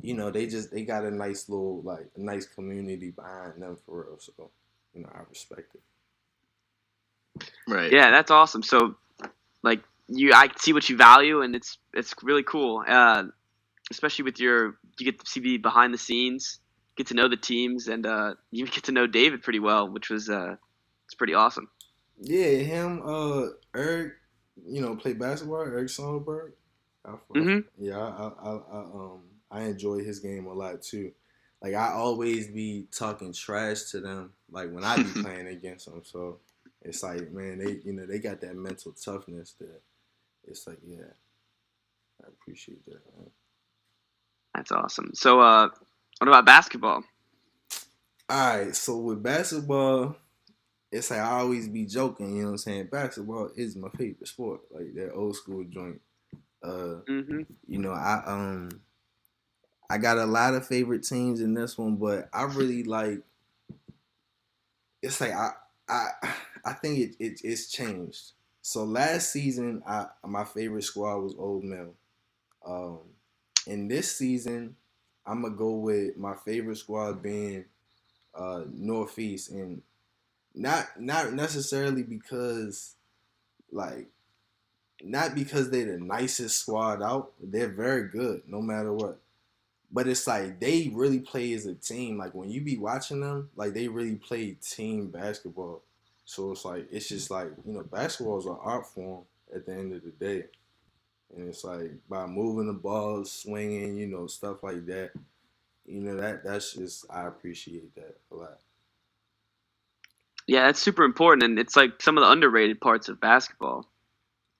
you 0.00 0.14
know, 0.14 0.30
they 0.30 0.46
just 0.46 0.70
they 0.70 0.82
got 0.82 1.04
a 1.04 1.10
nice 1.10 1.48
little 1.48 1.82
like 1.82 2.08
a 2.16 2.20
nice 2.20 2.46
community 2.46 3.10
behind 3.10 3.60
them 3.60 3.76
for 3.84 4.04
real. 4.04 4.20
So, 4.20 4.50
you 4.94 5.02
know, 5.02 5.08
I 5.12 5.22
respect 5.28 5.74
it. 5.74 7.50
Right. 7.66 7.90
Yeah, 7.90 8.12
that's 8.12 8.30
awesome. 8.30 8.62
So, 8.62 8.94
like 9.64 9.82
you, 10.06 10.32
I 10.32 10.48
see 10.58 10.72
what 10.72 10.88
you 10.88 10.96
value, 10.96 11.42
and 11.42 11.56
it's 11.56 11.78
it's 11.92 12.14
really 12.22 12.44
cool. 12.44 12.84
Uh, 12.86 13.24
especially 13.90 14.24
with 14.24 14.38
your, 14.38 14.76
you 15.00 15.04
get 15.04 15.18
to 15.18 15.26
see 15.26 15.40
the 15.40 15.56
behind 15.56 15.92
the 15.92 15.98
scenes, 15.98 16.60
get 16.96 17.08
to 17.08 17.14
know 17.14 17.28
the 17.28 17.36
teams, 17.36 17.88
and 17.88 18.06
uh, 18.06 18.34
you 18.52 18.64
get 18.66 18.84
to 18.84 18.92
know 18.92 19.08
David 19.08 19.42
pretty 19.42 19.58
well, 19.58 19.88
which 19.88 20.08
was 20.08 20.30
uh, 20.30 20.54
it's 21.06 21.16
pretty 21.16 21.34
awesome. 21.34 21.68
Yeah, 22.20 22.48
him, 22.48 23.02
uh, 23.04 23.46
Eric, 23.74 24.12
you 24.66 24.82
know, 24.82 24.94
play 24.96 25.14
basketball. 25.14 25.62
Eric 25.62 25.88
Sonderberg. 25.88 26.52
I, 27.04 27.14
Mhm. 27.34 27.64
Yeah, 27.78 27.98
I, 27.98 28.28
I, 28.28 28.50
I, 28.50 28.78
um, 28.78 29.22
I 29.50 29.62
enjoy 29.62 30.04
his 30.04 30.18
game 30.20 30.46
a 30.46 30.52
lot 30.52 30.82
too. 30.82 31.12
Like 31.62 31.74
I 31.74 31.92
always 31.92 32.48
be 32.48 32.86
talking 32.92 33.32
trash 33.32 33.84
to 33.90 34.00
them, 34.00 34.32
like 34.50 34.70
when 34.70 34.84
I 34.84 34.96
be 34.96 35.04
playing 35.22 35.48
against 35.48 35.86
them. 35.86 36.02
So 36.04 36.40
it's 36.82 37.02
like, 37.02 37.30
man, 37.32 37.58
they, 37.58 37.80
you 37.84 37.92
know, 37.92 38.06
they 38.06 38.18
got 38.18 38.40
that 38.42 38.56
mental 38.56 38.92
toughness 38.92 39.54
that 39.58 39.80
it's 40.46 40.66
like, 40.66 40.78
yeah, 40.86 41.12
I 42.22 42.28
appreciate 42.28 42.84
that. 42.86 43.00
Man. 43.16 43.30
That's 44.54 44.72
awesome. 44.72 45.12
So, 45.14 45.40
uh, 45.40 45.68
what 46.18 46.28
about 46.28 46.46
basketball? 46.46 47.02
All 48.28 48.56
right, 48.56 48.76
so 48.76 48.96
with 48.98 49.22
basketball, 49.22 50.16
it's 50.92 51.10
like 51.10 51.20
I 51.20 51.40
always 51.40 51.68
be 51.68 51.86
joking, 51.86 52.36
you 52.36 52.42
know 52.42 52.46
what 52.48 52.52
I'm 52.52 52.58
saying? 52.58 52.88
Basketball 52.90 53.50
is 53.56 53.76
my 53.76 53.88
favorite 53.90 54.28
sport, 54.28 54.60
like 54.70 54.94
that 54.94 55.12
old 55.14 55.36
school 55.36 55.64
joint. 55.64 56.00
Uh, 56.62 56.96
hmm 57.06 57.42
you 57.68 57.78
know, 57.78 57.92
I 57.92 58.22
um 58.26 58.80
I 59.90 59.98
got 59.98 60.18
a 60.18 60.26
lot 60.26 60.54
of 60.54 60.66
favorite 60.66 61.02
teams 61.02 61.40
in 61.40 61.54
this 61.54 61.76
one, 61.76 61.96
but 61.96 62.28
I 62.32 62.42
really 62.44 62.82
like 62.84 63.22
it's 65.02 65.20
like 65.20 65.32
I 65.32 65.50
I 65.88 66.08
I 66.64 66.72
think 66.74 66.98
it, 66.98 67.16
it 67.18 67.40
it's 67.44 67.70
changed. 67.70 68.32
So 68.62 68.84
last 68.84 69.32
season 69.32 69.82
I 69.86 70.06
my 70.26 70.44
favorite 70.44 70.84
squad 70.84 71.18
was 71.18 71.34
Old 71.38 71.64
Mill. 71.64 71.94
Um 72.66 73.00
and 73.66 73.90
this 73.90 74.16
season 74.16 74.76
I'm 75.26 75.42
gonna 75.42 75.54
go 75.54 75.72
with 75.76 76.16
my 76.16 76.34
favorite 76.34 76.78
squad 76.78 77.22
being 77.22 77.66
uh 78.34 78.64
Northeast 78.72 79.50
and 79.50 79.82
not 80.54 81.00
not 81.00 81.32
necessarily 81.32 82.02
because 82.02 82.94
like 83.72 84.08
not 85.02 85.34
because 85.34 85.70
they're 85.70 85.92
the 85.92 85.98
nicest 85.98 86.58
squad 86.58 87.02
out. 87.02 87.32
They're 87.42 87.68
very 87.68 88.08
good, 88.08 88.42
no 88.46 88.60
matter 88.60 88.92
what. 88.92 89.18
But 89.92 90.06
it's 90.06 90.26
like 90.26 90.60
they 90.60 90.90
really 90.92 91.20
play 91.20 91.52
as 91.52 91.66
a 91.66 91.74
team. 91.74 92.18
Like 92.18 92.34
when 92.34 92.50
you 92.50 92.60
be 92.60 92.78
watching 92.78 93.20
them, 93.20 93.50
like 93.56 93.74
they 93.74 93.88
really 93.88 94.16
play 94.16 94.56
team 94.60 95.08
basketball. 95.08 95.82
So 96.24 96.52
it's 96.52 96.64
like 96.64 96.86
it's 96.90 97.08
just 97.08 97.30
like 97.30 97.48
you 97.66 97.72
know, 97.72 97.82
basketball 97.82 98.38
is 98.38 98.46
an 98.46 98.56
art 98.60 98.86
form 98.86 99.24
at 99.54 99.66
the 99.66 99.72
end 99.72 99.92
of 99.94 100.04
the 100.04 100.10
day, 100.10 100.44
and 101.34 101.48
it's 101.48 101.64
like 101.64 101.92
by 102.08 102.26
moving 102.26 102.68
the 102.68 102.72
ball, 102.72 103.24
swinging, 103.24 103.96
you 103.96 104.06
know, 104.06 104.26
stuff 104.26 104.62
like 104.62 104.86
that. 104.86 105.10
You 105.86 106.02
know 106.02 106.16
that 106.16 106.44
that's 106.44 106.74
just 106.74 107.06
I 107.10 107.26
appreciate 107.26 107.92
that 107.96 108.16
a 108.30 108.34
lot. 108.36 108.58
Yeah, 110.50 110.62
that's 110.66 110.80
super 110.82 111.04
important, 111.04 111.44
and 111.44 111.60
it's 111.60 111.76
like 111.76 112.02
some 112.02 112.18
of 112.18 112.22
the 112.22 112.30
underrated 112.32 112.80
parts 112.80 113.08
of 113.08 113.20
basketball. 113.20 113.86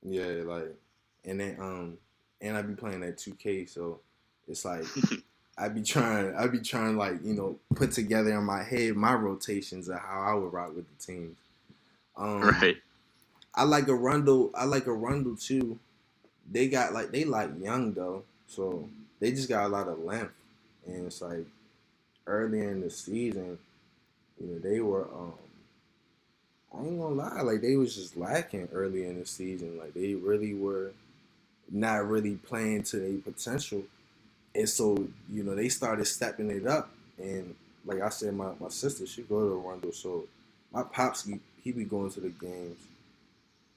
Yeah, 0.04 0.42
like, 0.44 0.72
and 1.24 1.40
then 1.40 1.56
um, 1.58 1.98
and 2.40 2.56
I 2.56 2.62
be 2.62 2.74
playing 2.74 3.00
that 3.00 3.16
2K, 3.16 3.68
so 3.68 3.98
it's 4.46 4.64
like 4.64 4.84
I 5.58 5.68
be 5.68 5.82
trying, 5.82 6.32
I 6.36 6.46
be 6.46 6.60
trying 6.60 6.96
like 6.96 7.14
you 7.24 7.34
know 7.34 7.58
put 7.74 7.90
together 7.90 8.30
in 8.30 8.44
my 8.44 8.62
head 8.62 8.94
my 8.94 9.14
rotations 9.14 9.88
of 9.88 9.98
how 9.98 10.20
I 10.20 10.34
would 10.34 10.52
rock 10.52 10.76
with 10.76 10.84
the 10.96 11.04
teams. 11.04 11.36
Um, 12.16 12.42
right. 12.42 12.76
I 13.56 13.64
like 13.64 13.88
Arundel. 13.88 14.52
I 14.54 14.66
like 14.66 14.86
Arundel 14.86 15.34
too. 15.34 15.76
They 16.48 16.68
got 16.68 16.92
like 16.92 17.10
they 17.10 17.24
like 17.24 17.50
young 17.60 17.94
though, 17.94 18.22
so 18.46 18.88
they 19.18 19.32
just 19.32 19.48
got 19.48 19.64
a 19.64 19.68
lot 19.68 19.88
of 19.88 19.98
length, 19.98 20.34
and 20.86 21.06
it's 21.06 21.20
like 21.20 21.46
earlier 22.28 22.70
in 22.70 22.80
the 22.80 22.90
season, 22.90 23.58
you 24.40 24.46
know, 24.46 24.58
they 24.60 24.78
were. 24.78 25.08
um 25.12 25.32
I 26.74 26.82
ain't 26.82 27.00
gonna 27.00 27.14
lie, 27.14 27.40
like 27.42 27.62
they 27.62 27.76
was 27.76 27.94
just 27.94 28.16
lacking 28.16 28.68
early 28.72 29.06
in 29.06 29.18
the 29.18 29.26
season. 29.26 29.78
Like 29.78 29.94
they 29.94 30.14
really 30.14 30.54
were 30.54 30.92
not 31.70 32.08
really 32.08 32.36
playing 32.36 32.84
to 32.84 32.98
their 32.98 33.18
potential, 33.18 33.82
and 34.54 34.68
so 34.68 35.08
you 35.30 35.42
know 35.42 35.54
they 35.54 35.68
started 35.68 36.06
stepping 36.06 36.50
it 36.50 36.66
up. 36.66 36.90
And 37.18 37.54
like 37.84 38.00
I 38.00 38.08
said, 38.10 38.34
my, 38.34 38.52
my 38.60 38.68
sister 38.68 39.06
she 39.06 39.22
go 39.22 39.40
to 39.40 39.54
Rundle, 39.56 39.92
so 39.92 40.26
my 40.72 40.82
pops 40.84 41.24
he, 41.24 41.40
he 41.62 41.72
be 41.72 41.84
going 41.84 42.10
to 42.12 42.20
the 42.20 42.30
games 42.30 42.78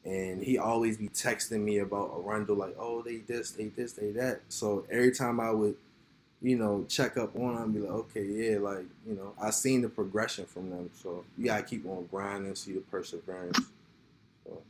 and 0.06 0.44
he 0.44 0.58
always 0.58 0.98
be 0.98 1.08
texting 1.08 1.62
me 1.62 1.80
about 1.80 2.12
Arundel, 2.18 2.58
like, 2.58 2.76
oh, 2.78 3.02
they 3.02 3.18
this, 3.18 3.52
they 3.52 3.66
this, 3.68 3.94
they 3.94 4.12
that. 4.12 4.42
So 4.50 4.86
every 4.90 5.12
time 5.12 5.40
I 5.40 5.52
would, 5.52 5.76
you 6.44 6.58
know, 6.58 6.86
check 6.90 7.16
up 7.16 7.36
on 7.38 7.56
them, 7.56 7.72
be 7.72 7.80
like, 7.80 7.92
okay, 7.92 8.26
yeah, 8.26 8.58
like, 8.58 8.86
you 9.08 9.16
know, 9.16 9.34
I 9.42 9.50
seen 9.50 9.82
the 9.82 9.88
progression 9.88 10.46
from 10.46 10.70
them. 10.70 10.90
So 10.94 11.24
you 11.38 11.46
gotta 11.46 11.64
keep 11.64 11.86
on 11.86 12.06
grinding, 12.12 12.54
see 12.56 12.74
the 12.74 12.82
perseverance. 12.82 13.58
So 14.44 14.62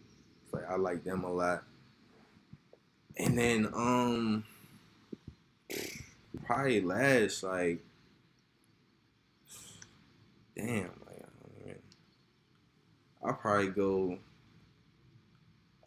like 0.51 0.69
I 0.69 0.75
like 0.75 1.03
them 1.03 1.23
a 1.23 1.31
lot. 1.31 1.63
And 3.17 3.37
then 3.37 3.69
um 3.73 4.43
probably 6.45 6.81
last, 6.81 7.41
like 7.41 7.79
damn, 10.55 10.91
like 11.07 11.25
I 11.25 11.71
I'll 13.25 13.33
probably 13.33 13.69
go 13.69 14.19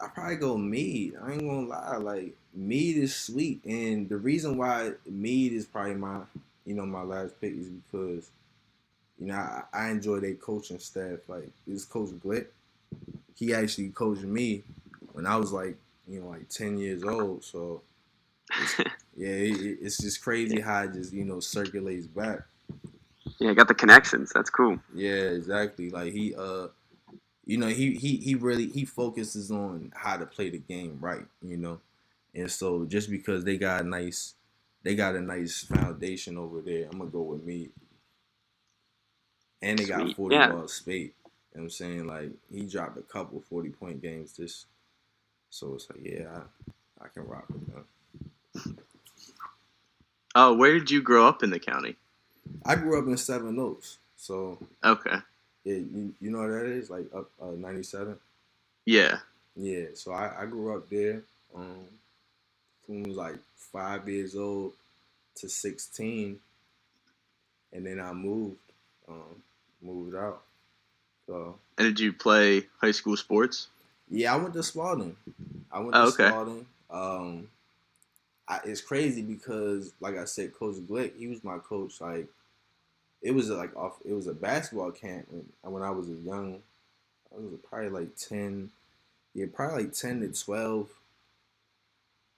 I 0.00 0.08
probably 0.08 0.36
go 0.36 0.58
Meade. 0.58 1.14
I 1.22 1.32
ain't 1.32 1.42
gonna 1.42 1.68
lie, 1.68 1.96
like 1.96 2.36
Meade 2.56 2.96
is 2.96 3.14
sweet, 3.14 3.62
and 3.64 4.08
the 4.08 4.16
reason 4.16 4.56
why 4.56 4.92
Meade 5.04 5.52
is 5.52 5.66
probably 5.66 5.94
my, 5.94 6.20
you 6.64 6.74
know, 6.74 6.86
my 6.86 7.02
last 7.02 7.38
pick 7.40 7.52
is 7.52 7.68
because, 7.68 8.30
you 9.18 9.26
know, 9.26 9.34
I, 9.34 9.62
I 9.72 9.90
enjoy 9.90 10.20
their 10.20 10.34
coaching 10.34 10.78
staff. 10.78 11.20
Like 11.28 11.50
this 11.66 11.84
coach 11.84 12.10
Glick, 12.10 12.46
he 13.34 13.52
actually 13.52 13.90
coached 13.90 14.22
me 14.22 14.62
when 15.12 15.26
I 15.26 15.36
was 15.36 15.52
like, 15.52 15.76
you 16.08 16.20
know, 16.20 16.28
like 16.28 16.48
ten 16.48 16.78
years 16.78 17.04
old. 17.04 17.44
So, 17.44 17.82
it's, 18.58 18.78
yeah, 19.16 19.28
it, 19.28 19.78
it's 19.82 19.98
just 19.98 20.22
crazy 20.22 20.60
how 20.60 20.84
it 20.84 20.94
just 20.94 21.12
you 21.12 21.24
know 21.24 21.40
circulates 21.40 22.06
back. 22.06 22.40
Yeah, 23.38 23.52
got 23.52 23.68
the 23.68 23.74
connections. 23.74 24.32
That's 24.34 24.50
cool. 24.50 24.78
Yeah, 24.94 25.12
exactly. 25.12 25.90
Like 25.90 26.12
he, 26.12 26.34
uh, 26.34 26.68
you 27.44 27.58
know, 27.58 27.68
he 27.68 27.94
he 27.94 28.16
he 28.16 28.34
really 28.34 28.68
he 28.68 28.86
focuses 28.86 29.50
on 29.50 29.92
how 29.94 30.16
to 30.16 30.24
play 30.24 30.48
the 30.48 30.58
game 30.58 30.96
right, 31.00 31.26
you 31.42 31.58
know. 31.58 31.80
And 32.36 32.52
so 32.52 32.86
just 32.86 33.10
because 33.10 33.44
they 33.44 33.58
got 33.58 33.82
a 33.82 33.88
nice 33.88 34.34
they 34.84 34.96
got 34.96 35.16
a 35.16 35.22
nice 35.22 35.64
foundation 35.64 36.38
over 36.38 36.62
there, 36.62 36.86
I'm 36.92 36.98
gonna 37.00 37.10
go 37.10 37.22
with 37.22 37.44
me. 37.44 37.70
And 39.62 39.78
they 39.78 39.86
got 39.86 40.14
40 40.16 40.36
Yeah. 40.36 40.48
ball 40.48 40.68
spade. 40.68 41.12
You 41.24 41.30
know 41.30 41.32
what 41.54 41.62
I'm 41.64 41.70
saying? 41.70 42.06
Like 42.08 42.30
he 42.52 42.66
dropped 42.66 42.98
a 42.98 43.02
couple 43.02 43.42
40 43.50 43.70
point 43.70 44.02
games 44.02 44.34
this 44.36 44.66
so 45.50 45.74
it's 45.74 45.88
like 45.90 46.00
yeah, 46.04 46.42
I, 47.00 47.06
I 47.06 47.08
can 47.08 47.26
rock 47.26 47.46
with 47.50 47.66
them. 47.72 47.84
Oh, 50.34 50.54
where 50.54 50.74
did 50.74 50.90
you 50.90 51.02
grow 51.02 51.26
up 51.28 51.42
in 51.42 51.50
the 51.50 51.60
county? 51.60 51.96
I 52.64 52.76
grew 52.76 52.98
up 52.98 53.06
in 53.06 53.16
Seven 53.16 53.58
Oaks, 53.58 53.98
so 54.16 54.58
Okay. 54.84 55.16
yeah, 55.64 55.74
you, 55.76 56.14
you 56.20 56.30
know 56.30 56.40
what 56.40 56.48
that 56.48 56.66
is? 56.66 56.90
Like 56.90 57.06
up 57.14 57.30
uh, 57.42 57.52
97. 57.56 58.16
Yeah. 58.86 59.18
Yeah, 59.56 59.86
so 59.94 60.12
I, 60.12 60.42
I 60.42 60.46
grew 60.46 60.76
up 60.76 60.88
there. 60.90 61.22
Um, 61.54 61.86
from 62.86 63.04
like 63.04 63.36
five 63.56 64.08
years 64.08 64.34
old 64.36 64.72
to 65.36 65.48
sixteen, 65.48 66.38
and 67.72 67.84
then 67.84 68.00
I 68.00 68.12
moved, 68.12 68.56
um, 69.08 69.42
moved 69.82 70.16
out. 70.16 70.42
So 71.26 71.56
And 71.78 71.88
did 71.88 72.00
you 72.00 72.12
play 72.12 72.66
high 72.80 72.92
school 72.92 73.16
sports? 73.16 73.68
yeah, 74.08 74.32
I 74.32 74.36
went 74.36 74.54
to 74.54 74.62
Spalding. 74.62 75.16
I 75.70 75.80
went 75.80 75.92
to 75.94 75.98
Oh, 76.00 76.08
okay. 76.08 76.28
Spalding. 76.28 76.66
Um, 76.90 77.48
I, 78.48 78.60
it's 78.64 78.80
crazy 78.80 79.22
because, 79.22 79.92
like 80.00 80.16
I 80.16 80.24
said, 80.24 80.54
Coach 80.54 80.76
Glick, 80.76 81.16
he 81.18 81.26
was 81.26 81.42
my 81.42 81.58
coach. 81.58 82.00
Like, 82.00 82.28
it 83.20 83.32
was 83.32 83.50
like 83.50 83.76
off. 83.76 83.98
It 84.04 84.12
was 84.12 84.28
a 84.28 84.34
basketball 84.34 84.92
camp 84.92 85.26
when, 85.30 85.72
when 85.72 85.82
I 85.82 85.90
was 85.90 86.08
a 86.08 86.12
young. 86.12 86.60
I 87.34 87.40
was 87.40 87.58
probably 87.68 87.88
like 87.88 88.16
ten. 88.16 88.70
Yeah, 89.34 89.46
probably 89.52 89.84
like 89.84 89.92
ten 89.92 90.20
to 90.20 90.28
twelve. 90.40 90.88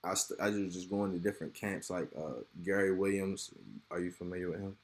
I 0.04 0.14
st- 0.14 0.40
I 0.40 0.50
was 0.50 0.74
just 0.74 0.90
going 0.90 1.12
to 1.12 1.18
different 1.18 1.54
camps 1.54 1.90
like 1.90 2.08
uh, 2.16 2.42
Gary 2.64 2.92
Williams. 2.92 3.50
Are 3.90 4.00
you 4.00 4.10
familiar 4.10 4.50
with 4.50 4.60
him? 4.60 4.76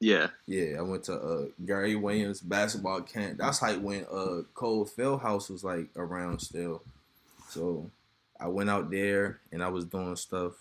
Yeah. 0.00 0.28
Yeah, 0.46 0.78
I 0.78 0.82
went 0.82 1.04
to 1.04 1.14
uh, 1.14 1.44
Gary 1.64 1.94
Williams 1.94 2.40
basketball 2.40 3.02
camp. 3.02 3.38
That's 3.38 3.62
like 3.62 3.80
when 3.80 4.04
uh, 4.12 4.42
Cole 4.54 4.84
Fieldhouse 4.84 5.48
was 5.48 5.62
like 5.62 5.88
around 5.96 6.40
still. 6.40 6.82
So 7.48 7.90
I 8.40 8.48
went 8.48 8.70
out 8.70 8.90
there 8.90 9.38
and 9.52 9.62
I 9.62 9.68
was 9.68 9.84
doing 9.84 10.16
stuff 10.16 10.54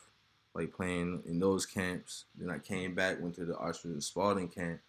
like 0.54 0.74
playing 0.74 1.24
in 1.26 1.40
those 1.40 1.66
camps. 1.66 2.26
Then 2.38 2.52
I 2.52 2.60
came 2.60 2.94
back, 2.94 3.20
went 3.20 3.36
to 3.36 3.46
the 3.46 3.58
Archbishop 3.58 4.04
Spalding 4.04 4.48
camp, 4.48 4.80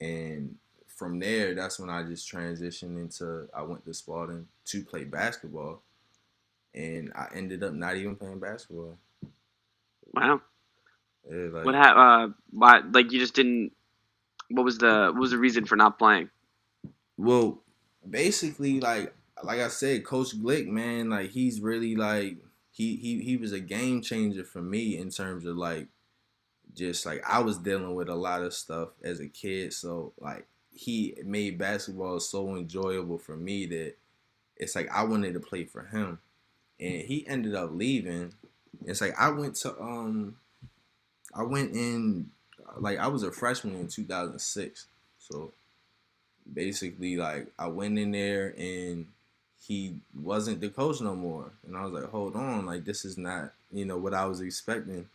and 0.00 0.56
from 0.88 1.18
there, 1.18 1.54
that's 1.54 1.78
when 1.78 1.90
I 1.90 2.02
just 2.02 2.30
transitioned 2.30 2.98
into. 2.98 3.48
I 3.54 3.62
went 3.62 3.84
to 3.84 3.94
Spalding 3.94 4.48
to 4.66 4.82
play 4.82 5.04
basketball, 5.04 5.82
and 6.76 7.12
I 7.16 7.28
ended 7.34 7.64
up 7.64 7.72
not 7.74 7.96
even 7.96 8.16
playing 8.16 8.40
basketball. 8.40 8.98
Wow. 10.14 10.40
Yeah, 11.30 11.48
like, 11.52 11.64
What 11.64 11.74
happened? 11.74 12.32
uh 12.32 12.34
why 12.50 12.80
like 12.92 13.12
you 13.12 13.18
just 13.18 13.34
didn't 13.34 13.72
what 14.48 14.64
was 14.64 14.78
the 14.78 15.10
what 15.12 15.20
was 15.20 15.32
the 15.32 15.38
reason 15.38 15.64
for 15.66 15.76
not 15.76 15.98
playing? 15.98 16.30
Well, 17.16 17.62
basically, 18.08 18.80
like 18.80 19.14
like 19.42 19.60
I 19.60 19.68
said, 19.68 20.04
Coach 20.04 20.36
Glick, 20.38 20.66
man, 20.66 21.10
like 21.10 21.30
he's 21.30 21.60
really 21.60 21.96
like 21.96 22.38
he 22.70 22.96
he 22.96 23.20
he 23.22 23.36
was 23.36 23.52
a 23.52 23.60
game 23.60 24.02
changer 24.02 24.44
for 24.44 24.62
me 24.62 24.96
in 24.98 25.10
terms 25.10 25.44
of 25.46 25.56
like 25.56 25.88
just 26.74 27.06
like 27.06 27.22
I 27.28 27.40
was 27.40 27.58
dealing 27.58 27.94
with 27.94 28.08
a 28.08 28.14
lot 28.14 28.42
of 28.42 28.54
stuff 28.54 28.90
as 29.02 29.20
a 29.20 29.28
kid, 29.28 29.72
so 29.72 30.12
like 30.20 30.46
he 30.70 31.16
made 31.24 31.58
basketball 31.58 32.20
so 32.20 32.56
enjoyable 32.56 33.18
for 33.18 33.36
me 33.36 33.66
that 33.66 33.96
it's 34.56 34.74
like 34.76 34.90
I 34.90 35.04
wanted 35.04 35.34
to 35.34 35.40
play 35.40 35.64
for 35.64 35.84
him, 35.86 36.18
and 36.78 37.02
he 37.02 37.26
ended 37.26 37.54
up 37.54 37.70
leaving. 37.72 38.32
It's 38.84 39.00
like 39.00 39.18
I 39.18 39.30
went 39.30 39.56
to 39.56 39.80
um 39.80 40.36
I 41.34 41.42
went 41.42 41.72
in 41.74 42.30
like 42.78 42.98
I 42.98 43.08
was 43.08 43.22
a 43.22 43.32
freshman 43.32 43.76
in 43.76 43.88
2006, 43.88 44.86
so 45.18 45.52
basically 46.52 47.16
like 47.16 47.48
I 47.58 47.68
went 47.68 47.98
in 47.98 48.12
there 48.12 48.54
and 48.56 49.06
he 49.66 49.96
wasn't 50.14 50.60
the 50.60 50.68
coach 50.68 51.00
no 51.00 51.14
more. 51.14 51.50
And 51.66 51.76
I 51.76 51.84
was 51.84 51.92
like, 51.92 52.10
hold 52.10 52.36
on, 52.36 52.66
like 52.66 52.84
this 52.84 53.04
is 53.04 53.18
not, 53.18 53.52
you 53.72 53.84
know, 53.84 53.96
what 53.98 54.14
I 54.14 54.26
was 54.26 54.40
expecting. 54.40 55.08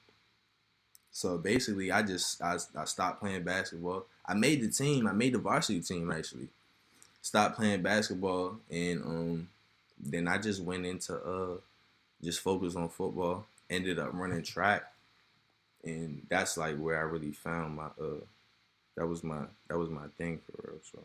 So 1.11 1.37
basically 1.37 1.91
I 1.91 2.01
just 2.01 2.41
I, 2.41 2.57
I 2.75 2.85
stopped 2.85 3.21
playing 3.21 3.43
basketball. 3.43 4.05
I 4.25 4.33
made 4.33 4.61
the 4.61 4.69
team, 4.69 5.07
I 5.07 5.13
made 5.13 5.33
the 5.33 5.39
varsity 5.39 5.81
team 5.81 6.11
actually. 6.11 6.49
Stopped 7.21 7.57
playing 7.57 7.81
basketball 7.81 8.57
and 8.69 9.01
um 9.03 9.49
then 10.03 10.27
I 10.27 10.37
just 10.39 10.63
went 10.63 10.85
into 10.85 11.15
uh 11.15 11.57
just 12.23 12.41
focus 12.41 12.75
on 12.75 12.89
football. 12.89 13.45
Ended 13.69 13.99
up 13.99 14.13
running 14.13 14.43
track. 14.43 14.83
And 15.83 16.25
that's 16.29 16.57
like 16.57 16.77
where 16.77 16.97
I 16.99 17.01
really 17.03 17.31
found 17.31 17.75
my 17.75 17.87
uh 18.01 18.21
that 18.97 19.07
was 19.07 19.23
my 19.23 19.45
that 19.69 19.77
was 19.77 19.89
my 19.89 20.07
thing 20.17 20.39
for 20.45 20.69
real. 20.71 20.81
So 20.91 21.03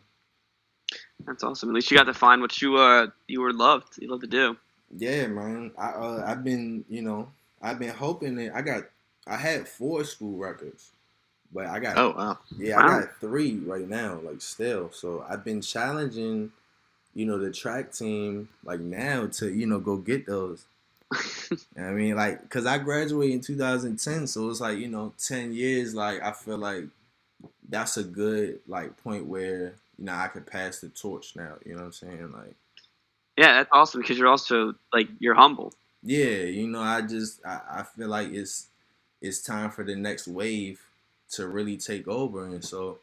That's 1.27 1.45
awesome. 1.45 1.71
At 1.71 1.75
least 1.75 1.91
you 1.91 1.97
got 1.97 2.05
to 2.05 2.15
find 2.15 2.41
what 2.43 2.61
you 2.63 2.77
uh 2.77 3.09
you 3.29 3.41
were 3.41 3.53
loved 3.53 3.99
you 3.99 4.09
love 4.09 4.21
to 4.23 4.27
do. 4.27 4.57
Yeah, 4.97 5.27
man. 5.29 5.73
I 5.79 5.89
uh, 5.91 6.25
I've 6.27 6.45
been, 6.45 6.85
you 6.89 7.03
know, 7.03 7.31
I've 7.63 7.79
been 7.79 7.95
hoping 7.95 8.37
that 8.37 8.55
I 8.55 8.63
got 8.63 8.85
I 9.27 9.37
had 9.37 9.69
four 9.69 10.05
school 10.05 10.39
records. 10.39 10.93
But 11.53 11.67
I 11.67 11.81
got 11.81 12.01
Oh 12.01 12.11
wow. 12.17 12.39
yeah, 12.59 12.79
Wow. 12.79 12.81
I 12.81 12.85
got 12.85 13.21
three 13.21 13.59
right 13.59 13.89
now, 13.89 14.21
like 14.23 14.41
still. 14.43 14.91
So 14.93 15.25
I've 15.29 15.45
been 15.45 15.63
challenging, 15.63 16.53
you 17.17 17.25
know, 17.25 17.39
the 17.39 17.51
track 17.51 17.93
team 17.93 18.51
like 18.63 18.81
now 18.81 19.27
to 19.27 19.51
you 19.51 19.67
know 19.67 19.81
go 19.81 19.97
get 19.97 20.27
those. 20.27 20.67
I 21.79 21.93
mean, 21.93 22.15
like, 22.15 22.49
cause 22.51 22.67
I 22.67 22.77
graduated 22.79 23.37
in 23.37 23.41
2010, 23.41 24.27
so 24.27 24.51
it's 24.51 24.61
like 24.61 24.79
you 24.79 24.89
know, 24.89 25.15
10 25.19 25.55
years. 25.55 25.95
Like, 25.95 26.23
I 26.23 26.33
feel 26.33 26.59
like 26.59 26.85
that's 27.69 27.97
a 27.97 28.05
good 28.05 28.61
like 28.69 29.03
point 29.03 29.25
where 29.25 29.75
you 29.99 30.05
know 30.05 30.15
I 30.15 30.29
could 30.29 30.47
pass 30.47 30.81
the 30.81 30.91
torch 30.91 31.35
now. 31.37 31.55
You 31.65 31.73
know 31.73 31.79
what 31.79 31.87
I'm 31.87 31.93
saying? 31.93 32.33
Like, 32.33 32.55
yeah, 33.39 33.55
that's 33.55 33.71
awesome 33.73 34.03
because 34.03 34.19
you're 34.19 34.29
also 34.29 34.75
like 34.93 35.09
you're 35.19 35.35
humble. 35.35 35.73
yeah, 36.03 36.43
you 36.43 36.69
know, 36.69 36.83
I 36.83 37.01
just 37.03 37.41
I, 37.47 37.61
I 37.79 37.83
feel 37.83 38.09
like 38.09 38.29
it's 38.33 38.67
it's 39.23 39.41
time 39.43 39.71
for 39.71 39.85
the 39.85 39.97
next 39.97 40.29
wave 40.29 40.83
to 41.31 41.49
really 41.49 41.79
take 41.79 42.09
over, 42.09 42.45
and 42.45 42.63
so 42.65 42.99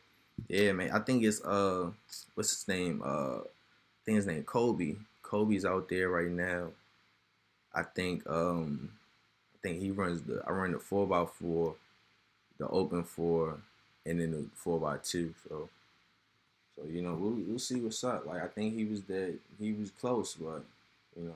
yeah, 0.48 0.72
man, 0.72 0.92
I 0.92 1.00
think 1.00 1.24
it's 1.24 1.44
uh, 1.44 1.90
what's 2.36 2.52
his 2.52 2.68
name? 2.68 3.02
Uh, 3.04 3.40
I 4.04 4.06
think 4.06 4.16
his 4.18 4.28
name 4.28 4.44
Kobe. 4.44 4.96
Kobe's 5.22 5.66
out 5.66 5.90
there 5.90 6.10
right 6.10 6.30
now. 6.30 6.68
I 7.74 7.84
think 7.84 8.30
um, 8.30 8.92
I 9.56 9.58
think 9.62 9.82
he 9.82 9.92
runs 9.92 10.22
the 10.24 10.44
I 10.46 10.52
run 10.52 10.74
the 10.74 10.80
four 10.80 11.08
by 11.08 11.26
four, 11.26 11.76
the 12.58 12.68
open 12.68 13.04
four, 13.04 13.60
and 14.06 14.20
then 14.20 14.32
the 14.32 14.46
four 14.56 14.80
by 14.80 14.98
two. 14.98 15.34
So, 15.48 15.70
so 16.76 16.86
you 16.86 17.02
know, 17.02 17.14
we'll 17.14 17.42
we'll 17.48 17.60
see 17.60 17.80
what's 17.80 18.04
up. 18.04 18.26
Like 18.26 18.44
I 18.44 18.48
think 18.48 18.76
he 18.76 18.86
was 18.86 19.04
there, 19.04 19.32
he 19.60 19.74
was 19.74 19.92
close, 19.92 20.36
but 20.36 20.64
you 21.18 21.26
know, 21.28 21.36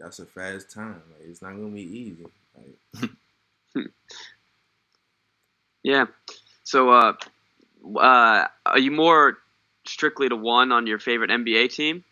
that's 0.00 0.18
a 0.18 0.26
fast 0.26 0.70
time. 0.70 1.02
Like 1.12 1.28
it's 1.28 1.42
not 1.42 1.50
gonna 1.52 1.68
be 1.68 1.82
easy. 1.82 2.26
Like 2.56 3.10
Yeah. 5.84 6.06
So, 6.64 6.90
uh, 6.90 7.12
uh, 7.96 8.48
are 8.66 8.78
you 8.78 8.90
more 8.90 9.38
strictly 9.86 10.28
to 10.28 10.36
one 10.36 10.72
on 10.72 10.86
your 10.86 10.98
favorite 10.98 11.30
NBA 11.30 11.74
team? 11.74 12.04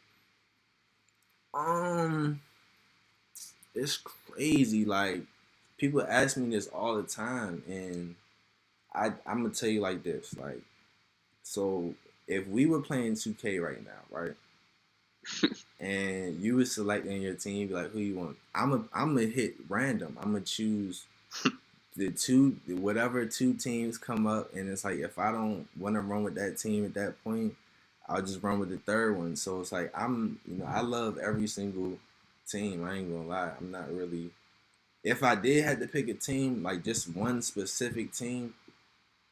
Um, 1.54 2.40
it's 3.74 3.98
crazy. 3.98 4.84
Like 4.84 5.22
people 5.78 6.02
ask 6.08 6.36
me 6.36 6.54
this 6.54 6.68
all 6.68 6.96
the 6.96 7.02
time, 7.02 7.62
and 7.68 8.14
I 8.94 9.06
I'm 9.26 9.42
gonna 9.42 9.50
tell 9.50 9.68
you 9.68 9.80
like 9.80 10.02
this. 10.02 10.34
Like, 10.38 10.60
so 11.42 11.94
if 12.26 12.46
we 12.46 12.66
were 12.66 12.80
playing 12.80 13.14
2K 13.14 13.62
right 13.62 13.84
now, 13.84 13.90
right, 14.10 14.34
and 15.80 16.40
you 16.40 16.56
were 16.56 16.64
selecting 16.64 17.20
your 17.22 17.34
team, 17.34 17.68
be 17.68 17.74
like, 17.74 17.90
who 17.90 18.00
you 18.00 18.16
want? 18.16 18.36
I'm 18.54 18.72
a 18.72 18.84
I'm 18.94 19.14
gonna 19.14 19.26
hit 19.26 19.54
random. 19.68 20.16
I'm 20.20 20.32
gonna 20.32 20.44
choose 20.44 21.04
the 21.96 22.10
two 22.10 22.56
whatever 22.66 23.26
two 23.26 23.54
teams 23.54 23.98
come 23.98 24.26
up, 24.26 24.54
and 24.54 24.68
it's 24.68 24.84
like 24.84 24.98
if 24.98 25.18
I 25.18 25.32
don't 25.32 25.66
want 25.78 25.96
to 25.96 26.00
run 26.00 26.24
with 26.24 26.34
that 26.36 26.58
team 26.58 26.84
at 26.84 26.94
that 26.94 27.22
point. 27.24 27.54
I'll 28.12 28.22
just 28.22 28.42
run 28.42 28.58
with 28.58 28.70
the 28.70 28.78
third 28.78 29.16
one. 29.16 29.36
So 29.36 29.60
it's 29.60 29.72
like 29.72 29.90
I'm, 29.96 30.38
you 30.46 30.58
know, 30.58 30.66
I 30.66 30.80
love 30.80 31.18
every 31.18 31.46
single 31.46 31.98
team. 32.46 32.84
I 32.84 32.96
ain't 32.96 33.10
gonna 33.10 33.28
lie. 33.28 33.52
I'm 33.58 33.70
not 33.70 33.92
really. 33.92 34.30
If 35.04 35.22
I 35.24 35.34
did 35.34 35.64
have 35.64 35.80
to 35.80 35.88
pick 35.88 36.08
a 36.08 36.14
team, 36.14 36.62
like 36.62 36.84
just 36.84 37.08
one 37.16 37.42
specific 37.42 38.12
team, 38.12 38.54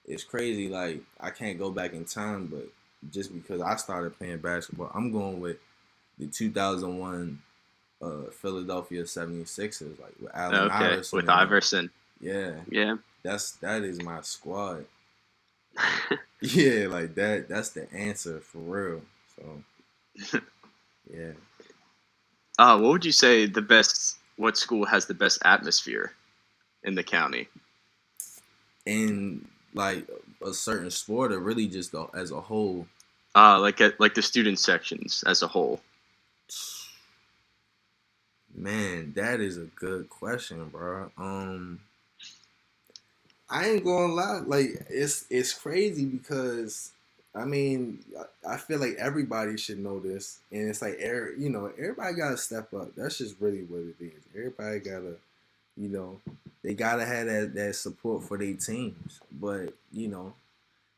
it's 0.06 0.24
crazy. 0.24 0.68
Like 0.68 1.02
I 1.20 1.30
can't 1.30 1.58
go 1.58 1.70
back 1.70 1.92
in 1.92 2.04
time, 2.04 2.46
but 2.46 2.66
just 3.12 3.32
because 3.32 3.60
I 3.60 3.76
started 3.76 4.16
playing 4.18 4.38
basketball, 4.38 4.90
I'm 4.94 5.12
going 5.12 5.40
with 5.40 5.58
the 6.18 6.26
2001 6.26 7.40
uh, 8.02 8.30
Philadelphia 8.32 9.02
76ers, 9.04 10.00
like 10.00 10.14
with 10.20 10.30
Allen 10.34 10.70
Okay, 10.70 10.72
Iverson. 10.72 11.16
with. 11.18 11.28
Iverson. 11.28 11.90
Yeah, 12.20 12.52
Yeah. 12.70 12.96
that's 13.22 13.52
that 13.52 13.82
is 13.82 14.02
my 14.02 14.20
squad. 14.22 14.84
Yeah, 16.40 16.86
like 16.88 17.14
that. 17.16 17.48
That's 17.48 17.70
the 17.70 17.92
answer 17.92 18.40
for 18.40 18.58
real. 18.58 19.02
So, 19.36 20.40
yeah. 21.12 21.32
Uh, 22.58 22.78
what 22.78 22.92
would 22.92 23.04
you 23.04 23.12
say 23.12 23.46
the 23.46 23.62
best? 23.62 24.18
What 24.36 24.56
school 24.56 24.86
has 24.86 25.06
the 25.06 25.14
best 25.14 25.40
atmosphere 25.44 26.12
in 26.84 26.94
the 26.94 27.02
county? 27.02 27.48
in 28.86 29.46
like 29.74 30.06
a 30.44 30.52
certain 30.52 30.90
sport 30.90 31.32
or 31.32 31.38
really 31.38 31.68
just 31.68 31.92
the, 31.92 32.06
as 32.14 32.30
a 32.32 32.40
whole 32.40 32.86
Uh, 33.34 33.58
like 33.60 33.80
at, 33.80 33.98
like 34.00 34.14
the 34.14 34.22
student 34.22 34.58
sections 34.58 35.22
as 35.26 35.42
a 35.42 35.46
whole. 35.46 35.80
man 38.54 39.12
that 39.14 39.40
is 39.40 39.56
a 39.58 39.66
good 39.76 40.08
question 40.08 40.64
bro 40.70 41.10
um 41.18 41.78
i 43.50 43.68
ain't 43.68 43.84
gonna 43.84 44.12
lie 44.12 44.40
like 44.46 44.86
it's 44.88 45.26
it's 45.30 45.52
crazy 45.52 46.04
because 46.04 46.92
i 47.34 47.44
mean 47.44 47.98
i 48.48 48.56
feel 48.56 48.78
like 48.78 48.96
everybody 48.98 49.56
should 49.56 49.78
know 49.78 49.98
this 50.00 50.38
and 50.52 50.68
it's 50.68 50.82
like 50.82 50.94
every- 51.00 51.40
you 51.40 51.50
know 51.50 51.66
everybody 51.78 52.14
gotta 52.16 52.36
step 52.36 52.72
up. 52.74 52.94
That's 52.96 53.18
just 53.18 53.36
really 53.40 53.62
what 53.64 53.80
it 53.82 53.96
is. 54.00 54.22
Everybody 54.36 54.78
gotta 54.80 55.16
you 55.76 55.88
know 55.88 56.20
they 56.62 56.74
gotta 56.74 57.06
have 57.06 57.26
that, 57.26 57.54
that 57.54 57.76
support 57.76 58.24
for 58.24 58.38
their 58.38 58.54
teams. 58.54 59.20
But 59.32 59.74
you 59.92 60.08
know 60.08 60.34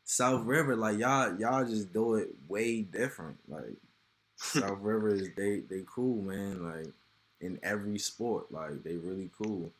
south 0.04 0.44
river 0.46 0.76
like 0.76 0.98
y'all 0.98 1.36
y'all 1.38 1.64
just 1.64 1.92
do 1.92 2.16
it 2.16 2.30
way 2.48 2.82
different. 2.82 3.38
Like 3.48 3.76
south 4.36 4.80
river 4.80 5.10
is 5.14 5.30
they 5.36 5.60
they 5.60 5.84
cool 5.86 6.22
man 6.22 6.64
like 6.64 6.92
in 7.40 7.58
every 7.62 7.98
sport. 7.98 8.52
Like 8.52 8.82
they 8.84 8.96
really 8.96 9.30
cool. 9.42 9.70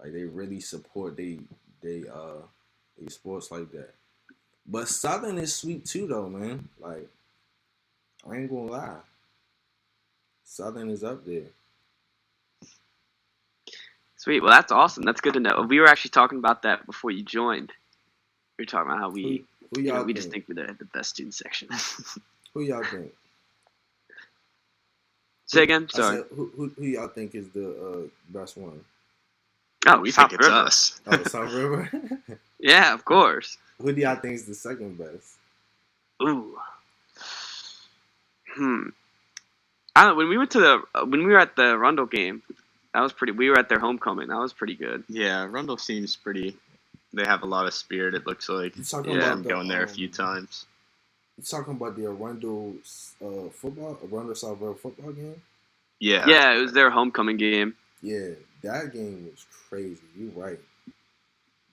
Like 0.00 0.12
they 0.12 0.24
really 0.24 0.60
support 0.60 1.16
they 1.16 1.38
they 1.84 2.04
uh 2.08 2.42
they 2.98 3.08
sports 3.08 3.50
like 3.50 3.70
that 3.70 3.94
but 4.66 4.88
southern 4.88 5.38
is 5.38 5.54
sweet 5.54 5.84
too 5.84 6.06
though 6.06 6.28
man 6.28 6.68
like 6.80 7.08
i 8.28 8.36
ain't 8.36 8.50
gonna 8.50 8.72
lie 8.72 8.96
southern 10.44 10.90
is 10.90 11.04
up 11.04 11.24
there 11.24 11.46
Sweet. 14.16 14.40
Well, 14.40 14.52
that's 14.52 14.72
awesome. 14.72 15.02
That's 15.02 15.20
good 15.20 15.34
to 15.34 15.40
know. 15.40 15.66
We 15.68 15.80
were 15.80 15.86
actually 15.86 16.12
talking 16.12 16.38
about 16.38 16.62
that 16.62 16.86
before 16.86 17.10
you 17.10 17.22
joined. 17.22 17.70
We 18.58 18.62
were 18.62 18.66
talking 18.66 18.90
about 18.90 18.98
how 18.98 19.10
we, 19.10 19.44
who 19.70 19.82
you 19.82 19.92
know, 19.92 20.02
we 20.02 20.14
just 20.14 20.30
think 20.30 20.46
we're 20.48 20.54
the, 20.54 20.72
the 20.78 20.86
best 20.94 21.10
student 21.10 21.34
section. 21.34 21.68
who 22.54 22.62
y'all 22.62 22.82
think 22.84 23.12
Say 25.46 25.62
again. 25.64 25.88
Sorry. 25.90 26.16
said, 26.16 26.26
who, 26.34 26.50
who, 26.56 26.72
who 26.78 26.84
y'all 26.84 27.08
think 27.08 27.34
is 27.34 27.50
the 27.50 27.68
uh, 27.70 28.08
best 28.30 28.56
one? 28.56 28.80
Oh, 29.86 29.98
we 30.00 30.10
South 30.10 30.30
think 30.30 30.40
it's 30.40 30.48
us. 30.48 31.00
Oh, 31.06 31.22
South 31.24 31.52
River. 31.54 31.90
Yeah, 32.58 32.94
of 32.94 33.04
course. 33.04 33.58
who 33.80 33.92
do 33.92 34.00
y'all 34.00 34.16
think 34.16 34.34
is 34.34 34.46
the 34.46 34.54
second 34.54 34.98
best? 34.98 35.34
Ooh. 36.22 36.58
Hmm. 38.54 38.88
I 39.96 40.04
don't 40.04 40.16
when 40.16 40.28
we 40.28 40.38
went 40.38 40.50
to 40.52 40.60
the 40.60 40.82
uh, 40.94 41.04
when 41.04 41.24
we 41.26 41.32
were 41.32 41.38
at 41.38 41.56
the 41.56 41.76
Rundle 41.78 42.06
game, 42.06 42.42
that 42.92 43.00
was 43.00 43.12
pretty. 43.12 43.32
We 43.32 43.50
were 43.50 43.58
at 43.58 43.68
their 43.68 43.78
homecoming. 43.78 44.28
That 44.28 44.38
was 44.38 44.52
pretty 44.52 44.74
good. 44.74 45.04
Yeah, 45.08 45.46
Rundle 45.50 45.78
seems 45.78 46.16
pretty. 46.16 46.56
They 47.12 47.24
have 47.24 47.42
a 47.42 47.46
lot 47.46 47.66
of 47.66 47.74
spirit. 47.74 48.14
It 48.14 48.26
looks 48.26 48.48
like. 48.48 48.76
You 48.76 48.84
talking 48.84 49.12
Yeah, 49.12 49.18
about 49.18 49.32
I'm 49.32 49.42
the, 49.42 49.48
going 49.48 49.68
there 49.68 49.84
a 49.84 49.88
um, 49.88 49.94
few 49.94 50.08
times. 50.08 50.66
You 51.38 51.44
talking 51.44 51.74
about 51.74 51.96
the 51.96 52.06
Arundel 52.06 52.74
uh, 53.24 53.48
football, 53.50 53.98
Arundel 54.02 54.34
South 54.34 54.60
River 54.60 54.74
football 54.74 55.12
game? 55.12 55.40
Yeah. 56.00 56.26
Yeah, 56.28 56.54
it 56.56 56.60
was 56.60 56.72
their 56.72 56.90
homecoming 56.90 57.36
game. 57.36 57.74
Yeah, 58.04 58.36
that 58.62 58.92
game 58.92 59.28
was 59.30 59.46
crazy. 59.68 60.04
You're 60.16 60.30
right. 60.36 60.60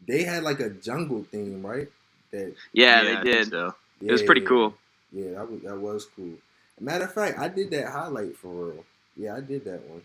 They 0.08 0.24
had 0.24 0.44
like 0.44 0.60
a 0.62 0.70
jungle 0.70 1.26
theme, 1.32 1.62
right? 1.66 1.90
That 2.32 2.56
Yeah, 2.74 3.02
I 3.02 3.04
they 3.04 3.12
think 3.16 3.24
did. 3.26 3.50
So. 3.50 3.76
yeah, 4.00 4.10
It 4.10 4.12
was 4.14 4.24
pretty 4.24 4.42
cool. 4.42 4.74
Yeah, 5.12 5.32
that 5.32 5.52
was 5.52 5.62
that 5.62 5.78
was 5.78 6.06
cool. 6.16 6.34
Matter 6.80 7.04
of 7.06 7.14
fact, 7.14 7.38
I 7.38 7.48
did 7.50 7.70
that 7.72 7.88
highlight 7.92 8.36
for 8.38 8.48
real. 8.72 8.86
Yeah, 9.18 9.36
I 9.36 9.42
did 9.42 9.66
that 9.66 9.82
one. 9.90 10.02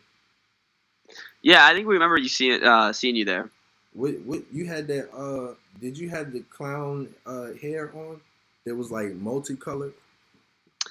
Yeah, 1.43 1.65
I 1.65 1.73
think 1.75 1.87
we 1.87 1.95
remember 1.95 2.19
you 2.19 2.29
seeing 2.29 2.63
uh, 2.63 2.93
seeing 2.93 3.15
you 3.17 3.25
there. 3.25 3.49
What 3.95 4.19
what 4.27 4.43
you 4.53 4.67
had 4.67 4.89
that? 4.89 5.15
Uh, 5.15 5.55
did 5.81 5.97
you 5.97 6.09
have 6.11 6.33
the 6.33 6.41
clown 6.51 7.09
uh 7.25 7.53
hair 7.63 7.93
on? 7.95 8.21
That 8.65 8.75
was 8.75 8.91
like 8.91 9.15
multicolored. 9.15 9.95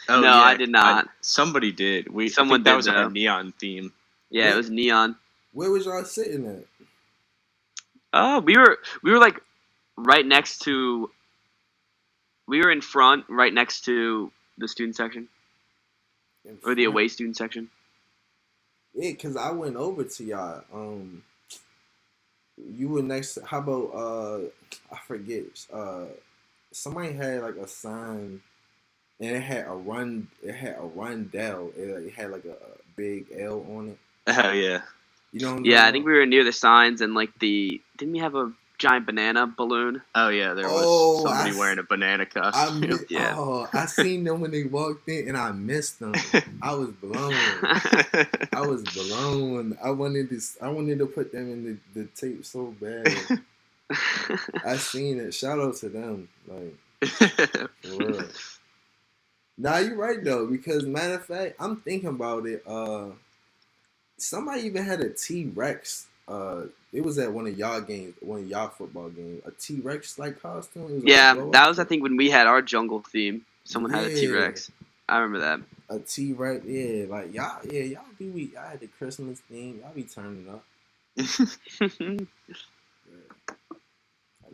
Oh, 0.08 0.22
No, 0.22 0.32
I 0.32 0.56
did 0.56 0.70
not. 0.70 1.10
somebody 1.22 1.72
did. 1.74 2.08
We. 2.08 2.30
Someone 2.30 2.62
I 2.62 2.64
think 2.64 2.66
that 2.66 2.72
did, 2.72 2.78
was 2.78 2.88
our 2.88 3.10
neon 3.10 3.52
theme. 3.60 3.92
Yeah, 4.30 4.54
it 4.54 4.56
was 4.58 4.70
neon. 4.70 5.18
Where 5.56 5.72
was 5.72 5.86
y'all 5.86 6.04
sitting 6.04 6.46
at? 6.46 6.66
Oh, 8.12 8.42
we 8.42 8.58
were 8.58 8.78
we 9.02 9.12
were 9.12 9.20
like 9.20 9.40
right 9.98 10.26
next 10.26 10.60
to. 10.64 11.10
We 12.46 12.60
were 12.60 12.72
in 12.72 12.82
front, 12.82 13.26
right 13.30 13.54
next 13.54 13.86
to 13.86 14.32
the 14.58 14.68
student 14.68 14.98
section 14.98 15.30
or 16.66 16.76
the 16.76 16.84
away 16.84 17.08
student 17.08 17.38
section. 17.38 17.70
Yeah, 18.94 19.14
cause 19.14 19.38
I 19.38 19.52
went 19.52 19.78
over 19.78 20.04
to 20.04 20.24
y'all. 20.26 20.64
Um, 20.74 21.24
you 22.58 22.90
were 22.90 23.02
next. 23.02 23.36
To, 23.36 23.46
how 23.46 23.60
about 23.60 23.92
uh, 23.96 24.40
I 24.94 25.00
forget. 25.08 25.44
Uh, 25.74 26.06
somebody 26.74 27.14
had 27.14 27.44
like 27.44 27.56
a 27.56 27.68
sign, 27.68 28.42
and 29.22 29.36
it 29.38 29.42
had 29.42 29.68
a 29.68 29.72
run. 29.74 30.28
It 30.44 30.54
had 30.54 30.76
Arundel. 30.76 31.72
It, 31.78 31.90
it 31.90 32.14
had 32.14 32.32
like 32.32 32.44
a, 32.44 32.52
a 32.52 32.78
big 32.98 33.28
L 33.38 33.66
on 33.70 33.90
it. 33.92 33.98
Oh 34.28 34.52
yeah. 34.52 34.82
You 35.36 35.42
know? 35.42 35.52
What 35.52 35.58
I'm 35.60 35.66
Yeah, 35.66 35.86
I 35.86 35.92
think 35.92 36.06
we 36.06 36.14
were 36.14 36.26
near 36.26 36.46
the 36.46 36.54
signs 36.54 37.02
and 37.02 37.14
like 37.14 37.38
the. 37.40 37.82
Didn't 37.98 38.14
we 38.14 38.20
have 38.20 38.36
a 38.36 38.54
giant 38.78 39.06
banana 39.06 39.48
balloon. 39.48 40.02
Oh 40.16 40.30
yeah, 40.30 40.54
there 40.54 40.70
was 40.70 40.88
Oh, 40.88 41.24
somebody 41.24 41.52
I 41.52 41.58
wearing 41.60 41.80
a 41.80 41.84
banana 41.84 42.26
I 42.54 42.70
costume. 42.70 42.82
mi- 42.90 43.06
Yeah. 43.10 43.36
oh, 43.38 43.70
I 43.74 43.86
seen 43.86 44.24
them 44.24 44.42
when 44.42 44.52
they 44.52 44.64
walked 44.64 45.10
in, 45.10 45.28
and 45.28 45.38
I 45.38 45.52
missed 45.52 46.00
them. 46.00 46.14
I 46.62 46.74
was 46.74 46.90
blown. 46.92 47.68
I 48.54 48.62
was 48.62 48.84
blown. 48.84 49.78
I 49.84 49.92
wanted 49.92 50.30
to. 50.30 50.40
I 50.62 50.70
wanted 50.70 51.00
to 51.00 51.06
put 51.06 51.34
them 51.34 51.52
in 51.52 51.80
the, 51.94 52.02
the 52.02 52.08
tape 52.16 52.46
so 52.46 52.74
bad. 52.80 53.28
I 54.66 54.78
seen 54.78 55.20
it. 55.20 55.34
Shout 55.34 55.60
out 55.60 55.76
to 55.78 55.90
them. 55.90 56.30
Like 56.48 56.76
for 57.82 57.90
real. 57.90 58.30
Nah, 59.58 59.78
you're 59.80 59.98
right 59.98 60.24
though. 60.24 60.48
Because 60.48 60.86
matter 60.86 61.16
of 61.16 61.26
fact, 61.26 61.56
I'm 61.60 61.78
thinking 61.82 62.10
about 62.10 62.46
it. 62.48 62.64
Uh, 62.68 63.08
somebody 64.18 64.62
even 64.62 64.84
had 64.84 65.02
a 65.02 65.10
T 65.10 65.52
Rex. 65.54 66.08
Uh, 66.28 66.64
it 66.92 67.04
was 67.04 67.20
at 67.20 67.32
one 67.32 67.46
of 67.46 67.58
y'all 67.58 67.82
games, 67.82 68.16
one 68.22 68.42
of 68.42 68.48
y'all 68.48 68.70
football 68.70 69.10
games. 69.10 69.42
A 69.46 69.52
T 69.52 69.80
Rex 69.82 70.18
like 70.18 70.42
costume. 70.42 71.00
Like 71.00 71.08
yeah, 71.08 71.34
blow-up 71.34 71.52
that 71.54 71.68
was 71.68 71.80
I 71.80 71.84
think 71.84 72.04
when 72.04 72.18
we 72.18 72.30
had 72.30 72.48
our 72.48 72.62
jungle 72.62 73.02
theme. 73.02 73.46
Someone 73.64 73.92
had 73.92 74.06
a 74.06 74.14
T 74.14 74.28
Rex. 74.28 74.72
I 75.10 75.20
remember 75.20 75.40
that. 75.40 75.62
a 75.90 76.00
T 76.00 76.34
Rex. 76.34 76.66
Yeah, 76.66 77.06
like 77.10 77.34
y'all. 77.34 77.60
Yeah, 77.70 77.82
y'all 77.82 78.04
be 78.18 78.30
We 78.30 78.52
y'all 78.54 78.70
had 78.70 78.80
the 78.80 78.88
Christmas 78.88 79.40
theme. 79.42 79.82
Y'all 79.84 79.94
be 79.94 80.04
turning 80.04 80.48
up. 80.50 80.64
I 81.20 81.26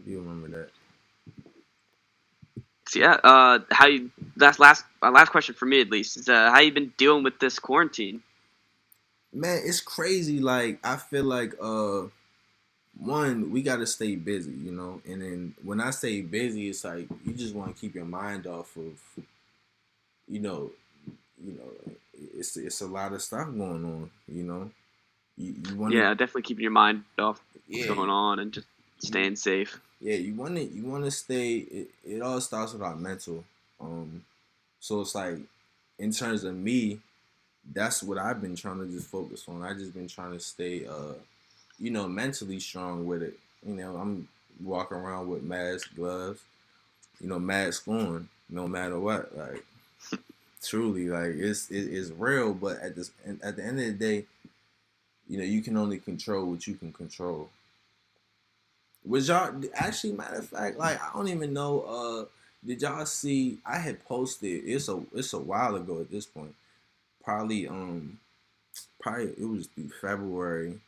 do 0.05 0.19
remember 0.19 0.47
that. 0.49 0.69
So 2.87 2.99
yeah, 2.99 3.17
uh, 3.23 3.59
how 3.71 3.87
you? 3.87 4.11
That's 4.35 4.59
last. 4.59 4.83
Uh, 5.01 5.11
last 5.11 5.31
question 5.31 5.55
for 5.55 5.65
me 5.65 5.81
at 5.81 5.89
least 5.89 6.17
is 6.17 6.27
uh, 6.27 6.51
how 6.51 6.59
you 6.59 6.73
been 6.73 6.93
dealing 6.97 7.23
with 7.23 7.39
this 7.39 7.59
quarantine? 7.59 8.21
Man, 9.33 9.61
it's 9.65 9.81
crazy. 9.81 10.39
Like 10.39 10.79
I 10.83 10.97
feel 10.97 11.23
like 11.25 11.53
uh 11.61 12.03
one, 12.99 13.51
we 13.51 13.61
gotta 13.61 13.87
stay 13.87 14.15
busy, 14.15 14.51
you 14.51 14.71
know. 14.71 15.01
And 15.07 15.21
then 15.21 15.55
when 15.63 15.79
I 15.79 15.91
say 15.91 16.21
busy, 16.21 16.69
it's 16.69 16.83
like 16.83 17.07
you 17.25 17.33
just 17.33 17.55
want 17.55 17.75
to 17.75 17.79
keep 17.81 17.95
your 17.95 18.05
mind 18.05 18.47
off 18.47 18.75
of, 18.75 18.99
you 20.27 20.39
know, 20.39 20.71
you 21.43 21.53
know, 21.53 21.93
it's 22.37 22.57
it's 22.57 22.81
a 22.81 22.87
lot 22.87 23.13
of 23.13 23.21
stuff 23.21 23.47
going 23.47 23.85
on, 23.85 24.11
you 24.27 24.43
know. 24.43 24.69
You, 25.37 25.55
you 25.67 25.75
want 25.75 25.93
Yeah, 25.93 26.09
definitely 26.13 26.43
keeping 26.43 26.63
your 26.63 26.71
mind 26.71 27.03
off 27.17 27.41
yeah, 27.67 27.85
what's 27.85 27.97
going 27.97 28.09
on 28.09 28.39
and 28.39 28.51
just 28.51 28.67
staying 28.99 29.35
safe. 29.37 29.79
yeah. 30.01 30.15
You 30.15 30.35
want 30.35 30.55
to 30.57 30.63
you 30.63 30.85
want 30.85 31.05
to 31.05 31.11
stay. 31.11 31.57
It, 31.57 31.87
it 32.05 32.21
all 32.21 32.41
starts 32.41 32.73
with 32.73 32.81
our 32.81 32.95
mental. 32.95 33.43
Um, 33.79 34.23
so 34.79 35.01
it's 35.01 35.15
like 35.15 35.37
in 35.97 36.11
terms 36.11 36.43
of 36.43 36.55
me, 36.55 36.99
that's 37.73 38.03
what 38.03 38.17
I've 38.17 38.41
been 38.41 38.55
trying 38.55 38.79
to 38.79 38.87
just 38.87 39.07
focus 39.07 39.45
on. 39.47 39.63
I 39.63 39.73
just 39.73 39.93
been 39.93 40.07
trying 40.07 40.33
to 40.33 40.39
stay, 40.39 40.85
uh, 40.85 41.13
you 41.79 41.91
know, 41.91 42.07
mentally 42.07 42.59
strong 42.59 43.05
with 43.05 43.21
it. 43.21 43.37
You 43.65 43.75
know, 43.75 43.97
I'm 43.97 44.27
walking 44.63 44.97
around 44.97 45.29
with 45.29 45.43
mask, 45.43 45.95
gloves, 45.95 46.41
you 47.19 47.27
know, 47.29 47.39
mask 47.39 47.87
on, 47.87 48.27
no 48.49 48.67
matter 48.67 48.99
what. 48.99 49.35
Like, 49.37 49.63
truly, 50.63 51.07
like 51.07 51.35
it's 51.35 51.69
it, 51.69 51.93
it's 51.93 52.09
real. 52.11 52.53
But 52.53 52.79
at 52.81 52.95
this 52.95 53.11
at 53.43 53.55
the 53.55 53.63
end 53.63 53.79
of 53.79 53.85
the 53.85 53.93
day, 53.93 54.25
you 55.29 55.37
know, 55.37 55.43
you 55.43 55.61
can 55.61 55.77
only 55.77 55.99
control 55.99 56.45
what 56.49 56.65
you 56.67 56.75
can 56.75 56.91
control. 56.91 57.49
Was 59.05 59.29
y'all 59.29 59.53
actually 59.73 60.13
matter 60.13 60.37
of 60.37 60.49
fact, 60.49 60.77
like 60.77 61.01
I 61.01 61.11
don't 61.13 61.27
even 61.27 61.53
know. 61.53 61.81
Uh, 61.81 62.25
did 62.65 62.81
y'all 62.81 63.05
see? 63.05 63.57
I 63.65 63.77
had 63.79 64.05
posted. 64.05 64.63
It's 64.65 64.89
a 64.89 65.01
it's 65.15 65.33
a 65.33 65.39
while 65.39 65.75
ago 65.75 65.99
at 65.99 66.11
this 66.11 66.25
point. 66.25 66.53
Probably 67.23 67.67
um, 67.67 68.19
probably 68.99 69.33
it 69.37 69.47
was 69.47 69.67
through 69.67 69.89
February, 69.89 70.79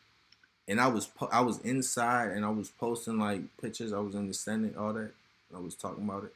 and 0.67 0.79
I 0.79 0.87
was 0.87 1.07
po- 1.07 1.29
I 1.31 1.41
was 1.41 1.59
inside 1.59 2.31
and 2.31 2.45
I 2.45 2.49
was 2.49 2.69
posting 2.69 3.19
like 3.19 3.41
pictures. 3.61 3.93
I 3.93 3.99
was 3.99 4.15
understanding 4.15 4.75
all 4.77 4.93
that. 4.93 5.11
I 5.55 5.59
was 5.59 5.75
talking 5.75 6.03
about 6.03 6.23
it, 6.25 6.33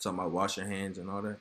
talking 0.00 0.18
about 0.18 0.30
wash 0.30 0.56
your 0.56 0.66
hands 0.66 0.98
and 0.98 1.10
all 1.10 1.22
that. 1.22 1.38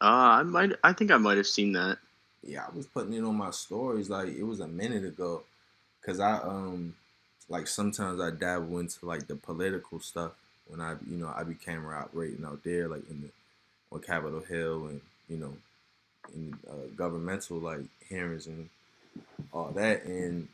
Uh, 0.00 0.38
I 0.38 0.42
might. 0.42 0.72
I 0.82 0.92
think 0.92 1.10
I 1.10 1.18
might 1.18 1.36
have 1.36 1.46
seen 1.46 1.72
that. 1.72 1.98
Yeah, 2.42 2.64
I 2.66 2.74
was 2.74 2.86
putting 2.86 3.12
it 3.12 3.24
on 3.24 3.36
my 3.36 3.50
stories 3.50 4.08
like 4.08 4.28
it 4.28 4.44
was 4.44 4.60
a 4.60 4.68
minute 4.68 5.04
ago, 5.04 5.42
cause 6.02 6.20
I 6.20 6.38
um 6.38 6.94
like 7.48 7.66
sometimes 7.66 8.20
I 8.20 8.30
dabble 8.30 8.78
into 8.78 9.04
like 9.04 9.26
the 9.26 9.34
political 9.34 10.00
stuff 10.00 10.32
when 10.68 10.80
I 10.80 10.92
you 11.08 11.16
know 11.16 11.32
I 11.34 11.42
be 11.42 11.54
camera 11.54 11.98
operating 11.98 12.44
out 12.44 12.62
there 12.64 12.88
like 12.88 13.08
in 13.10 13.22
the 13.22 13.28
on 13.92 14.00
Capitol 14.00 14.40
Hill 14.40 14.86
and 14.86 15.00
you 15.28 15.36
know 15.36 15.52
in 16.34 16.56
uh, 16.68 16.86
governmental 16.96 17.58
like 17.58 17.80
hearings 18.08 18.46
and 18.46 18.68
all 19.52 19.70
that 19.72 20.04
and 20.04 20.48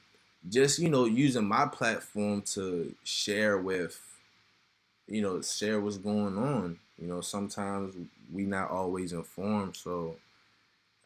just 0.48 0.78
you 0.78 0.88
know 0.88 1.04
using 1.04 1.44
my 1.46 1.66
platform 1.66 2.42
to 2.42 2.94
share 3.04 3.58
with 3.58 4.00
you 5.08 5.22
know 5.22 5.40
share 5.42 5.80
what's 5.80 5.98
going 5.98 6.38
on 6.38 6.78
you 7.00 7.06
know 7.08 7.20
sometimes 7.20 7.94
we 8.32 8.44
not 8.44 8.70
always 8.70 9.12
informed 9.12 9.76
so 9.76 10.16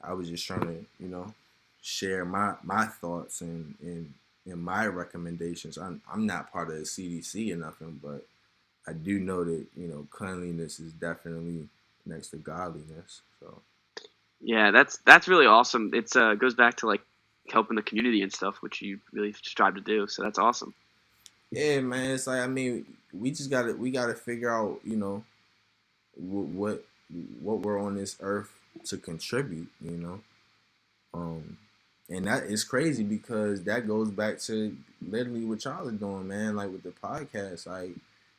I 0.03 0.15
was 0.15 0.29
just 0.29 0.47
trying 0.47 0.63
to, 0.63 0.87
you 0.99 1.09
know, 1.09 1.35
share 1.83 2.25
my 2.25 2.55
my 2.63 2.87
thoughts 2.87 3.41
and 3.41 3.75
and, 3.83 4.13
and 4.47 4.63
my 4.63 4.87
recommendations. 4.87 5.79
I'm 5.79 6.01
I'm 6.13 6.27
not 6.27 6.53
part 6.53 6.69
of 6.71 6.77
the 6.77 6.83
CDC 6.83 7.53
or 7.53 7.57
nothing, 7.57 8.01
but 8.03 8.27
I 8.87 8.93
do 8.93 9.19
know 9.19 9.45
that 9.45 9.67
you 9.77 9.89
know 9.89 10.07
cleanliness 10.11 10.81
is 10.81 10.93
definitely 10.93 11.69
next 12.07 12.29
to 12.29 12.37
godliness. 12.37 13.23
So 13.41 13.61
Yeah, 14.41 14.71
that's 14.71 14.99
that's 15.07 15.29
really 15.29 15.47
awesome. 15.47 15.91
It's 15.95 16.17
uh 16.17 16.35
goes 16.35 16.55
back 16.55 16.77
to 16.79 16.87
like 16.87 17.03
helping 17.51 17.77
the 17.77 17.83
community 17.83 18.23
and 18.23 18.33
stuff, 18.33 18.57
which 18.61 18.81
you 18.83 19.01
really 19.13 19.33
strive 19.33 19.75
to 19.75 19.81
do. 19.81 20.07
So 20.07 20.23
that's 20.23 20.39
awesome. 20.39 20.75
yeah, 21.51 21.81
man, 21.81 22.13
it's 22.13 22.27
like 22.27 22.41
I 22.41 22.47
mean, 22.47 22.87
we 23.13 23.31
just 23.31 23.51
gotta 23.51 23.75
we 23.75 23.91
gotta 23.91 24.15
figure 24.15 24.51
out, 24.51 24.81
you 24.85 24.97
know, 24.97 25.25
wh- 26.15 26.55
what 26.55 26.85
what 27.43 27.61
we're 27.61 27.81
on 27.81 27.97
this 27.97 28.17
earth 28.21 28.53
to 28.87 28.97
contribute, 28.97 29.69
you 29.81 29.97
know. 29.97 30.21
Um, 31.13 31.59
and 32.09 32.27
that 32.27 32.45
is 32.45 32.65
crazy 32.65 33.05
because 33.05 33.63
that 33.65 33.87
goes 33.87 34.11
back 34.11 34.39
to 34.41 34.77
literally 35.07 35.45
what 35.45 35.65
y'all 35.65 35.89
are 35.89 35.93
doing, 35.93 36.29
man. 36.29 36.57
Like 36.57 36.71
with 36.71 36.83
the 36.83 36.91
podcast, 36.91 37.67
like 37.67 37.91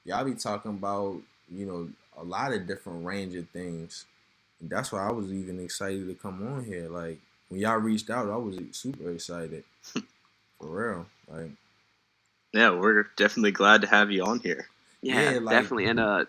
y'all 0.06 0.26
be 0.26 0.34
talking 0.34 0.72
about, 0.72 1.18
you 1.50 1.66
know, 1.66 1.90
a 2.18 2.24
lot 2.24 2.54
of 2.54 2.68
different 2.68 3.06
range 3.06 3.36
of 3.36 3.48
things. 3.50 4.06
And 4.62 4.70
that's 4.70 4.92
why 4.92 5.08
I 5.08 5.12
was 5.12 5.32
even 5.34 5.60
excited 5.60 6.08
to 6.08 6.14
come 6.16 6.46
on 6.48 6.64
here. 6.64 6.88
Like 6.88 7.20
when 7.50 7.60
y'all 7.60 7.78
reached 7.78 8.10
out, 8.10 8.30
I 8.30 8.38
was 8.38 8.58
super 8.72 9.10
excited. 9.12 9.64
For 9.84 10.02
real. 10.68 11.06
Like 11.28 11.52
Yeah, 12.54 12.72
we're 12.72 13.08
definitely 13.18 13.52
glad 13.52 13.82
to 13.82 13.88
have 13.88 14.12
you 14.12 14.24
on 14.24 14.40
here. 14.40 14.68
Yeah, 15.02 15.32
Yeah, 15.34 15.40
like- 15.40 15.56
definitely. 15.56 15.86
And 15.86 16.00
uh 16.00 16.26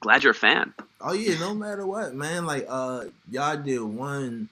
glad 0.00 0.22
you're 0.24 0.32
a 0.32 0.34
fan. 0.34 0.74
Oh 1.00 1.12
yeah, 1.12 1.38
no 1.38 1.54
matter 1.54 1.86
what, 1.86 2.14
man. 2.14 2.44
Like 2.46 2.66
uh 2.68 3.04
y'all 3.30 3.56
did 3.56 3.80
one 3.80 4.48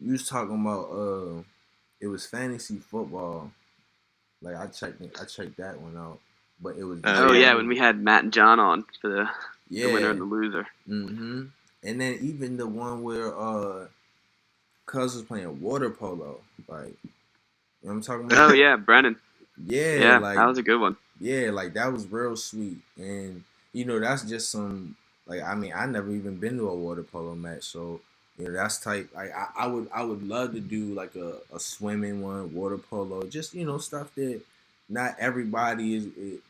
you 0.00 0.12
was 0.12 0.28
talking 0.28 0.60
about 0.60 0.90
uh 0.90 1.42
it 2.00 2.06
was 2.06 2.26
fantasy 2.26 2.76
football. 2.76 3.50
Like 4.42 4.54
I 4.56 4.66
checked 4.66 5.00
it, 5.00 5.16
I 5.20 5.24
checked 5.24 5.56
that 5.56 5.80
one 5.80 5.96
out. 5.96 6.20
But 6.62 6.76
it 6.76 6.84
was 6.84 7.00
Oh, 7.04 7.28
Oh, 7.28 7.32
yeah. 7.32 7.40
yeah. 7.40 7.54
when 7.54 7.66
we 7.68 7.76
had 7.78 7.98
Matt 8.00 8.24
and 8.24 8.32
John 8.32 8.60
on 8.60 8.84
for 9.00 9.08
the, 9.08 9.28
yeah. 9.68 9.86
the 9.88 9.92
winner 9.92 10.10
and 10.10 10.20
the 10.20 10.24
loser. 10.24 10.66
hmm 10.86 11.44
And 11.84 12.00
then 12.00 12.18
even 12.22 12.56
the 12.58 12.66
one 12.68 13.02
where 13.02 13.38
uh 13.38 13.88
Cuz 14.86 15.14
was 15.14 15.22
playing 15.24 15.60
water 15.60 15.90
polo. 15.90 16.40
Like 16.68 16.96
you 17.82 17.88
know 17.88 17.90
what 17.90 17.92
I'm 17.94 18.02
talking 18.02 18.26
about? 18.26 18.46
Oh 18.46 18.52
yeah, 18.52 18.76
Brennan. 18.76 19.16
Yeah, 19.64 20.14
Yeah, 20.14 20.20
like 20.20 20.34
that 20.34 20.46
was 20.46 20.58
a 20.58 20.62
good 20.62 20.80
one. 20.80 20.96
yeah, 21.20 21.50
like 21.50 21.74
that 21.74 21.92
was 21.92 22.06
real 22.08 22.36
sweet. 22.36 22.78
And 22.96 23.44
you 23.72 23.84
know, 23.84 24.00
that's 24.00 24.24
just 24.24 24.50
some 24.50 24.96
like 25.26 25.42
I 25.42 25.54
mean, 25.54 25.72
I 25.74 25.86
never 25.86 26.10
even 26.12 26.36
been 26.38 26.58
to 26.58 26.68
a 26.68 26.76
water 26.76 27.02
polo 27.04 27.34
match, 27.34 27.64
so 27.64 28.00
you 28.38 28.46
know, 28.46 28.52
that's 28.52 28.78
type 28.80 29.10
like 29.14 29.34
I, 29.34 29.48
I 29.56 29.66
would 29.68 29.88
I 29.94 30.02
would 30.04 30.26
love 30.26 30.52
to 30.54 30.60
do 30.60 30.94
like 30.94 31.16
a, 31.16 31.38
a 31.54 31.60
swimming 31.60 32.22
one, 32.22 32.54
water 32.54 32.78
polo, 32.78 33.24
just 33.26 33.54
you 33.54 33.66
know, 33.66 33.78
stuff 33.78 34.14
that 34.16 34.40
not 34.88 35.16
everybody 35.18 35.94
is 35.96 36.06
it, 36.18 36.40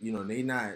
you 0.00 0.12
know, 0.12 0.24
they 0.24 0.42
not 0.42 0.72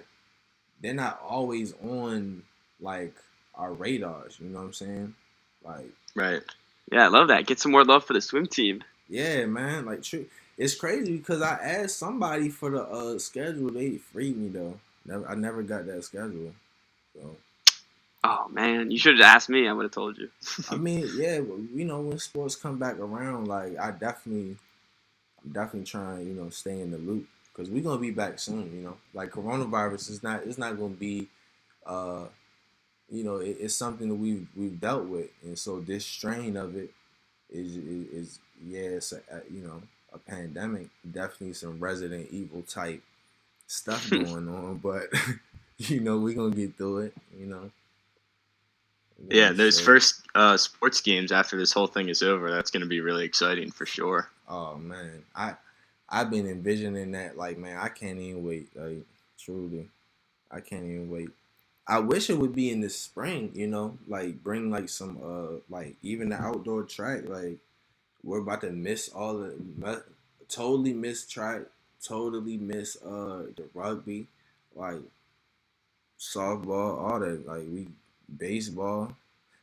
they're 0.83 0.95
not 0.95 1.21
always 1.27 1.75
on 1.85 2.43
like 2.81 3.15
our 3.59 3.73
radars, 3.73 4.38
you 4.40 4.49
know 4.49 4.61
what 4.61 4.66
I'm 4.66 4.73
saying? 4.73 5.14
Like 5.64 5.92
Right. 6.14 6.42
Yeah, 6.90 7.05
I 7.05 7.09
love 7.09 7.29
that. 7.29 7.47
Get 7.47 7.61
some 7.61 7.73
more 7.73 7.85
love 7.85 8.05
for 8.05 8.14
the 8.14 8.21
swim 8.21 8.47
team. 8.47 8.83
Yeah, 9.09 9.47
man. 9.47 9.85
Like, 9.85 10.03
true. 10.03 10.27
It's 10.57 10.75
crazy 10.75 11.16
because 11.18 11.42
I 11.42 11.55
asked 11.55 11.99
somebody 11.99 12.49
for 12.49 12.71
the 12.71 12.83
uh, 12.83 13.18
schedule. 13.18 13.71
They 13.71 13.99
freed 13.99 14.37
me 14.37 14.49
though. 14.49 14.79
Never, 15.07 15.29
I 15.29 15.35
never 15.35 15.62
got 15.62 15.87
that 15.87 16.05
schedule. 16.05 16.53
So, 17.14 17.37
Oh 18.25 18.49
man, 18.51 18.90
you 18.90 18.99
should 18.99 19.18
have 19.18 19.37
asked 19.37 19.49
me. 19.49 19.68
I 19.68 19.73
would 19.73 19.85
have 19.85 19.92
told 19.92 20.18
you. 20.18 20.29
I 20.68 20.77
mean, 20.77 21.09
yeah, 21.14 21.37
you 21.37 21.85
know, 21.85 22.01
when 22.01 22.18
sports 22.18 22.57
come 22.57 22.79
back 22.79 22.99
around, 22.99 23.47
like, 23.47 23.79
I 23.79 23.92
definitely, 23.92 24.57
I'm 25.44 25.53
definitely 25.53 25.87
trying, 25.87 26.27
you 26.27 26.35
know, 26.35 26.51
stay 26.51 26.81
in 26.81 26.90
the 26.90 26.99
loop 26.99 27.29
because 27.53 27.71
we're 27.71 27.83
gonna 27.83 28.01
be 28.01 28.11
back 28.11 28.40
soon. 28.40 28.75
You 28.75 28.83
know, 28.83 28.97
like 29.14 29.31
coronavirus 29.31 30.11
is 30.11 30.23
not, 30.25 30.42
it's 30.44 30.59
not 30.59 30.77
gonna 30.77 30.94
be, 30.94 31.29
uh, 31.87 32.25
you 33.11 33.25
know, 33.25 33.37
it, 33.37 33.57
it's 33.61 33.75
something 33.75 34.09
that 34.09 34.14
we've 34.14 34.47
we've 34.57 34.81
dealt 34.81 35.07
with, 35.07 35.29
and 35.42 35.59
so 35.59 35.81
this 35.81 36.05
strain 36.05 36.57
of 36.57 36.77
it 36.77 36.90
is 37.51 37.77
is, 37.77 38.07
is 38.09 38.38
yeah, 38.64 38.81
it's 38.81 39.12
a, 39.12 39.21
you 39.51 39.62
know 39.62 39.83
a 40.12 40.18
pandemic, 40.18 40.88
definitely 41.11 41.53
some 41.55 41.79
Resident 41.79 42.29
Evil 42.31 42.62
type 42.62 43.03
stuff 43.66 44.09
going 44.11 44.49
on, 44.49 44.79
but 44.79 45.09
you 45.79 46.01
know 46.01 46.18
we're 46.18 46.35
gonna 46.35 46.55
get 46.55 46.77
through 46.77 46.99
it. 46.99 47.14
You 47.38 47.47
know. 47.47 47.71
Yeah, 49.31 49.51
those 49.51 49.81
first 49.81 50.23
uh, 50.37 50.57
sports 50.57 51.01
games 51.01 51.33
after 51.33 51.57
this 51.57 51.73
whole 51.73 51.88
thing 51.88 52.09
is 52.09 52.23
over, 52.23 52.53
that's 52.53 52.71
going 52.71 52.83
to 52.83 52.88
be 52.88 53.01
really 53.01 53.25
exciting 53.25 53.68
for 53.73 53.85
sure. 53.85 54.31
Oh 54.49 54.77
man, 54.77 55.25
I 55.35 55.55
I've 56.09 56.31
been 56.31 56.47
envisioning 56.47 57.12
that. 57.12 57.37
Like, 57.37 57.59
man, 57.59 57.79
I 57.79 57.88
can't 57.88 58.18
even 58.18 58.44
wait. 58.44 58.68
Like, 58.75 59.05
truly, 59.38 59.88
I 60.51 60.61
can't 60.61 60.85
even 60.85 61.11
wait. 61.11 61.31
I 61.88 62.01
wish 62.01 62.29
it 62.29 62.38
would 62.38 62.55
be 62.55 62.70
in 62.70 62.83
the 62.83 62.90
spring. 62.90 63.51
You 63.55 63.66
know, 63.66 63.98
like 64.07 64.44
bring 64.44 64.70
like 64.70 64.90
some 64.90 65.18
uh 65.24 65.61
like 65.70 65.96
even 66.03 66.29
the 66.29 66.37
outdoor 66.37 66.83
track. 66.83 67.27
Like, 67.27 67.57
we're 68.22 68.40
about 68.40 68.61
to 68.61 68.70
miss 68.70 69.09
all 69.09 69.38
the 69.38 70.03
totally 70.48 70.92
miss 70.92 71.27
track. 71.27 71.62
Totally 72.03 72.59
miss 72.59 72.96
uh 73.03 73.46
the 73.57 73.64
rugby, 73.74 74.29
like 74.77 75.01
softball, 76.18 77.01
all 77.01 77.18
that. 77.18 77.46
Like 77.46 77.64
we 77.72 77.88
baseball. 78.37 79.16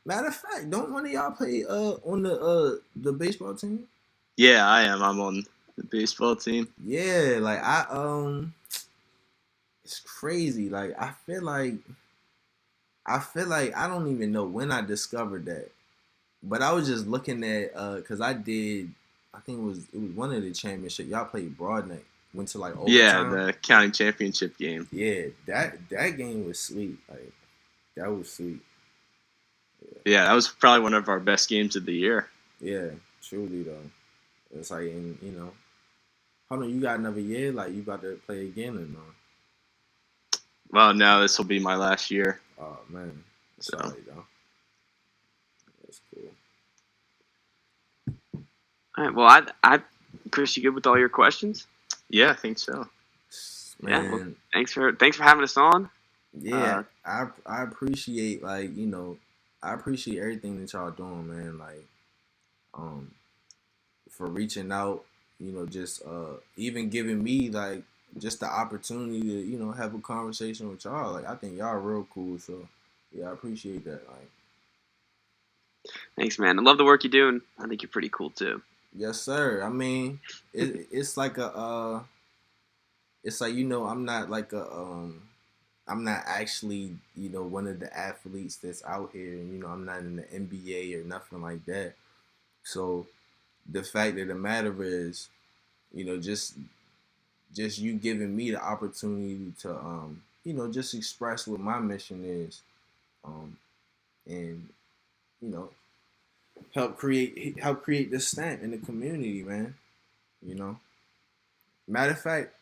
Matter 0.04 0.28
of 0.28 0.36
fact, 0.36 0.70
don't 0.70 0.92
one 0.92 1.06
of 1.06 1.12
y'all 1.12 1.30
play 1.30 1.64
uh 1.64 1.94
on 2.04 2.24
the 2.24 2.38
uh 2.38 2.76
the 2.96 3.12
baseball 3.12 3.54
team? 3.54 3.84
Yeah, 4.36 4.68
I 4.68 4.82
am. 4.82 5.02
I'm 5.02 5.20
on 5.20 5.46
the 5.76 5.84
baseball 5.84 6.36
team. 6.36 6.68
Yeah, 6.84 7.38
like 7.40 7.62
I 7.62 7.86
um 7.88 8.52
it's 9.84 10.00
crazy. 10.00 10.68
Like 10.68 11.00
I 11.00 11.12
feel 11.24 11.42
like 11.42 11.74
I 13.06 13.20
feel 13.20 13.48
like 13.48 13.76
I 13.76 13.88
don't 13.88 14.08
even 14.12 14.32
know 14.32 14.44
when 14.44 14.72
I 14.72 14.82
discovered 14.82 15.46
that. 15.46 15.70
But 16.42 16.62
I 16.62 16.72
was 16.72 16.88
just 16.88 17.06
looking 17.06 17.44
at 17.44 17.72
uh 17.76 18.00
cuz 18.02 18.20
I 18.20 18.32
did 18.34 18.92
I 19.34 19.40
think 19.40 19.58
it 19.58 19.62
was 19.64 19.78
it 19.92 20.00
was 20.00 20.12
one 20.12 20.32
of 20.34 20.42
the 20.42 20.52
championship. 20.52 21.08
Y'all 21.08 21.26
played 21.26 21.56
Broadneck. 21.58 22.04
Went 22.34 22.48
to 22.50 22.58
like 22.58 22.74
Yeah, 22.86 23.24
the 23.24 23.54
county 23.62 23.90
championship 23.90 24.56
game. 24.58 24.88
yeah, 24.92 25.26
that 25.46 25.88
that 25.90 26.10
game 26.16 26.46
was 26.46 26.58
sweet. 26.60 26.98
Like 27.08 27.32
that 27.96 28.08
was 28.10 28.32
sweet. 28.32 28.60
Yeah, 30.06 30.24
that 30.26 30.32
was 30.32 30.48
probably 30.48 30.82
one 30.82 30.94
of 30.94 31.08
our 31.08 31.20
best 31.20 31.48
games 31.50 31.76
of 31.76 31.84
the 31.86 31.94
year. 31.94 32.28
Yeah, 32.60 32.90
truly 33.22 33.62
though. 33.62 33.90
It's 34.54 34.70
like 34.70 34.88
and 34.88 35.18
you 35.22 35.32
know 35.32 35.52
Hold 36.48 36.62
on, 36.64 36.70
you 36.74 36.80
got 36.80 36.98
another 37.00 37.20
year? 37.20 37.52
Like 37.52 37.72
you 37.74 37.82
about 37.82 38.02
to 38.02 38.20
play 38.26 38.46
again 38.46 38.76
or 38.76 38.86
no? 38.86 39.00
Well, 40.70 40.94
now 40.94 41.20
this 41.20 41.38
will 41.38 41.44
be 41.46 41.58
my 41.58 41.76
last 41.76 42.10
year. 42.10 42.40
Oh 42.60 42.78
man. 42.88 43.24
So. 43.60 43.78
Sorry 43.78 44.02
though. 44.06 44.24
That's 45.84 46.00
cool. 46.14 46.30
All 48.96 49.04
right. 49.04 49.14
Well, 49.14 49.26
I, 49.26 49.42
I, 49.62 49.80
Chris, 50.30 50.56
you 50.56 50.62
good 50.62 50.74
with 50.74 50.86
all 50.86 50.98
your 50.98 51.08
questions? 51.08 51.66
Yeah, 52.10 52.30
I 52.30 52.34
think 52.34 52.58
so. 52.58 52.86
Yeah, 53.82 54.02
well- 54.10 54.34
Thanks 54.52 54.72
for 54.72 54.92
thanks 54.94 55.16
for 55.16 55.22
having 55.24 55.44
us 55.44 55.56
on. 55.56 55.90
yeah, 56.38 56.84
I 57.04 57.28
I 57.44 57.62
appreciate 57.62 58.42
like 58.42 58.74
you 58.76 58.86
know 58.86 59.18
I 59.62 59.74
appreciate 59.74 60.18
everything 60.18 60.60
that 60.60 60.72
y'all 60.72 60.90
doing, 60.90 61.28
man. 61.28 61.58
Like, 61.58 61.84
um, 62.74 63.10
for 64.10 64.26
reaching 64.26 64.72
out, 64.72 65.04
you 65.38 65.52
know, 65.52 65.66
just 65.66 66.02
uh 66.06 66.34
even 66.56 66.88
giving 66.90 67.22
me 67.22 67.50
like 67.50 67.82
just 68.18 68.40
the 68.40 68.46
opportunity 68.46 69.20
to 69.20 69.26
you 69.50 69.58
know 69.58 69.72
have 69.72 69.94
a 69.94 69.98
conversation 70.00 70.68
with 70.70 70.84
y'all. 70.84 71.12
Like, 71.12 71.26
I 71.28 71.34
think 71.36 71.58
y'all 71.58 71.76
real 71.76 72.06
cool. 72.12 72.38
So 72.38 72.68
yeah, 73.12 73.28
I 73.30 73.32
appreciate 73.32 73.84
that. 73.84 74.06
Like, 74.08 74.30
Thanks, 76.16 76.38
man. 76.38 76.58
I 76.58 76.62
love 76.62 76.78
the 76.78 76.84
work 76.84 77.04
you 77.04 77.10
do, 77.10 77.28
and 77.28 77.42
I 77.58 77.66
think 77.68 77.82
you're 77.82 77.90
pretty 77.90 78.10
cool 78.10 78.30
too. 78.30 78.62
yes, 78.94 79.20
sir. 79.20 79.62
I 79.62 79.68
mean, 79.70 80.20
it, 80.52 80.88
it's 80.90 81.16
like 81.16 81.38
a 81.38 81.46
uh, 81.56 82.02
it's 83.24 83.40
like 83.40 83.54
you 83.54 83.64
know 83.64 83.86
I'm 83.86 84.04
not 84.04 84.30
like 84.30 84.52
a 84.52 84.70
um. 84.70 85.22
I'm 85.88 86.02
not 86.04 86.22
actually, 86.26 86.96
you 87.14 87.28
know, 87.28 87.44
one 87.44 87.68
of 87.68 87.78
the 87.78 87.96
athletes 87.96 88.56
that's 88.56 88.84
out 88.84 89.10
here, 89.12 89.34
and 89.34 89.52
you 89.52 89.60
know, 89.60 89.68
I'm 89.68 89.84
not 89.84 90.00
in 90.00 90.16
the 90.16 90.22
NBA 90.24 91.00
or 91.00 91.04
nothing 91.06 91.40
like 91.40 91.64
that. 91.66 91.94
So, 92.64 93.06
the 93.70 93.84
fact 93.84 94.18
of 94.18 94.28
the 94.28 94.34
matter 94.34 94.74
is, 94.82 95.28
you 95.94 96.04
know, 96.04 96.18
just, 96.18 96.54
just 97.54 97.78
you 97.78 97.94
giving 97.94 98.34
me 98.36 98.50
the 98.50 98.62
opportunity 98.62 99.52
to, 99.60 99.70
um, 99.70 100.22
you 100.44 100.52
know, 100.52 100.70
just 100.70 100.94
express 100.94 101.46
what 101.46 101.60
my 101.60 101.78
mission 101.78 102.24
is, 102.24 102.60
um, 103.24 103.56
and, 104.26 104.68
you 105.40 105.48
know, 105.50 105.70
help 106.74 106.96
create, 106.98 107.58
help 107.58 107.82
create 107.82 108.10
this 108.10 108.28
stamp 108.28 108.62
in 108.62 108.70
the 108.70 108.78
community, 108.78 109.42
man. 109.42 109.74
You 110.46 110.54
know. 110.54 110.78
Matter 111.88 112.12
of 112.12 112.20
fact, 112.20 112.54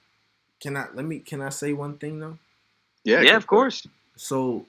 can 0.61 0.77
I 0.77 0.87
let 0.94 1.05
me? 1.05 1.18
Can 1.20 1.40
I 1.40 1.49
say 1.49 1.73
one 1.73 1.97
thing 1.99 2.20
though? 2.20 2.38
Yeah, 3.05 3.23
Yeah, 3.23 3.37
of 3.37 3.47
course. 3.47 3.87
So, 4.16 4.66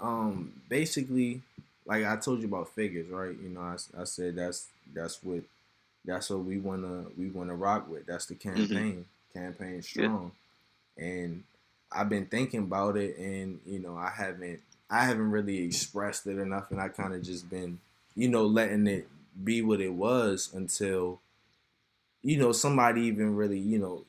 um, 0.00 0.52
basically, 0.68 1.42
like 1.86 2.04
I 2.04 2.16
told 2.16 2.40
you 2.40 2.48
about 2.48 2.68
figures, 2.70 3.08
right? 3.08 3.36
You 3.42 3.50
know, 3.50 3.60
I, 3.60 3.76
I 4.00 4.04
said 4.04 4.36
that's 4.36 4.68
that's 4.92 5.22
what 5.22 5.42
that's 6.04 6.30
what 6.30 6.44
we 6.44 6.58
wanna 6.58 7.04
we 7.16 7.28
wanna 7.28 7.54
rock 7.54 7.88
with. 7.88 8.06
That's 8.06 8.26
the 8.26 8.34
campaign, 8.34 9.04
campaign 9.36 9.82
strong. 9.82 10.32
And 10.96 11.44
I've 11.92 12.08
been 12.08 12.26
thinking 12.26 12.60
about 12.60 12.96
it, 12.96 13.16
and 13.18 13.60
you 13.66 13.78
know, 13.78 13.96
I 13.96 14.10
haven't 14.10 14.60
I 14.88 15.04
haven't 15.04 15.30
really 15.30 15.58
expressed 15.64 16.26
it 16.26 16.38
enough, 16.38 16.70
and 16.70 16.80
I 16.80 16.88
kind 16.88 17.14
of 17.14 17.22
just 17.22 17.50
been, 17.50 17.80
you 18.14 18.28
know, 18.28 18.46
letting 18.46 18.86
it 18.86 19.08
be 19.42 19.62
what 19.62 19.80
it 19.80 19.92
was 19.92 20.50
until, 20.54 21.20
you 22.22 22.38
know, 22.38 22.52
somebody 22.52 23.02
even 23.02 23.34
really, 23.36 23.58
you 23.58 23.78
know, 23.78 24.04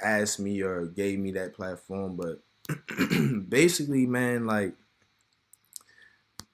asked 0.00 0.40
me 0.40 0.60
or 0.60 0.86
gave 0.86 1.18
me 1.18 1.30
that 1.32 1.54
platform, 1.54 2.16
but 2.16 2.40
basically, 3.48 4.06
man, 4.06 4.46
like, 4.46 4.74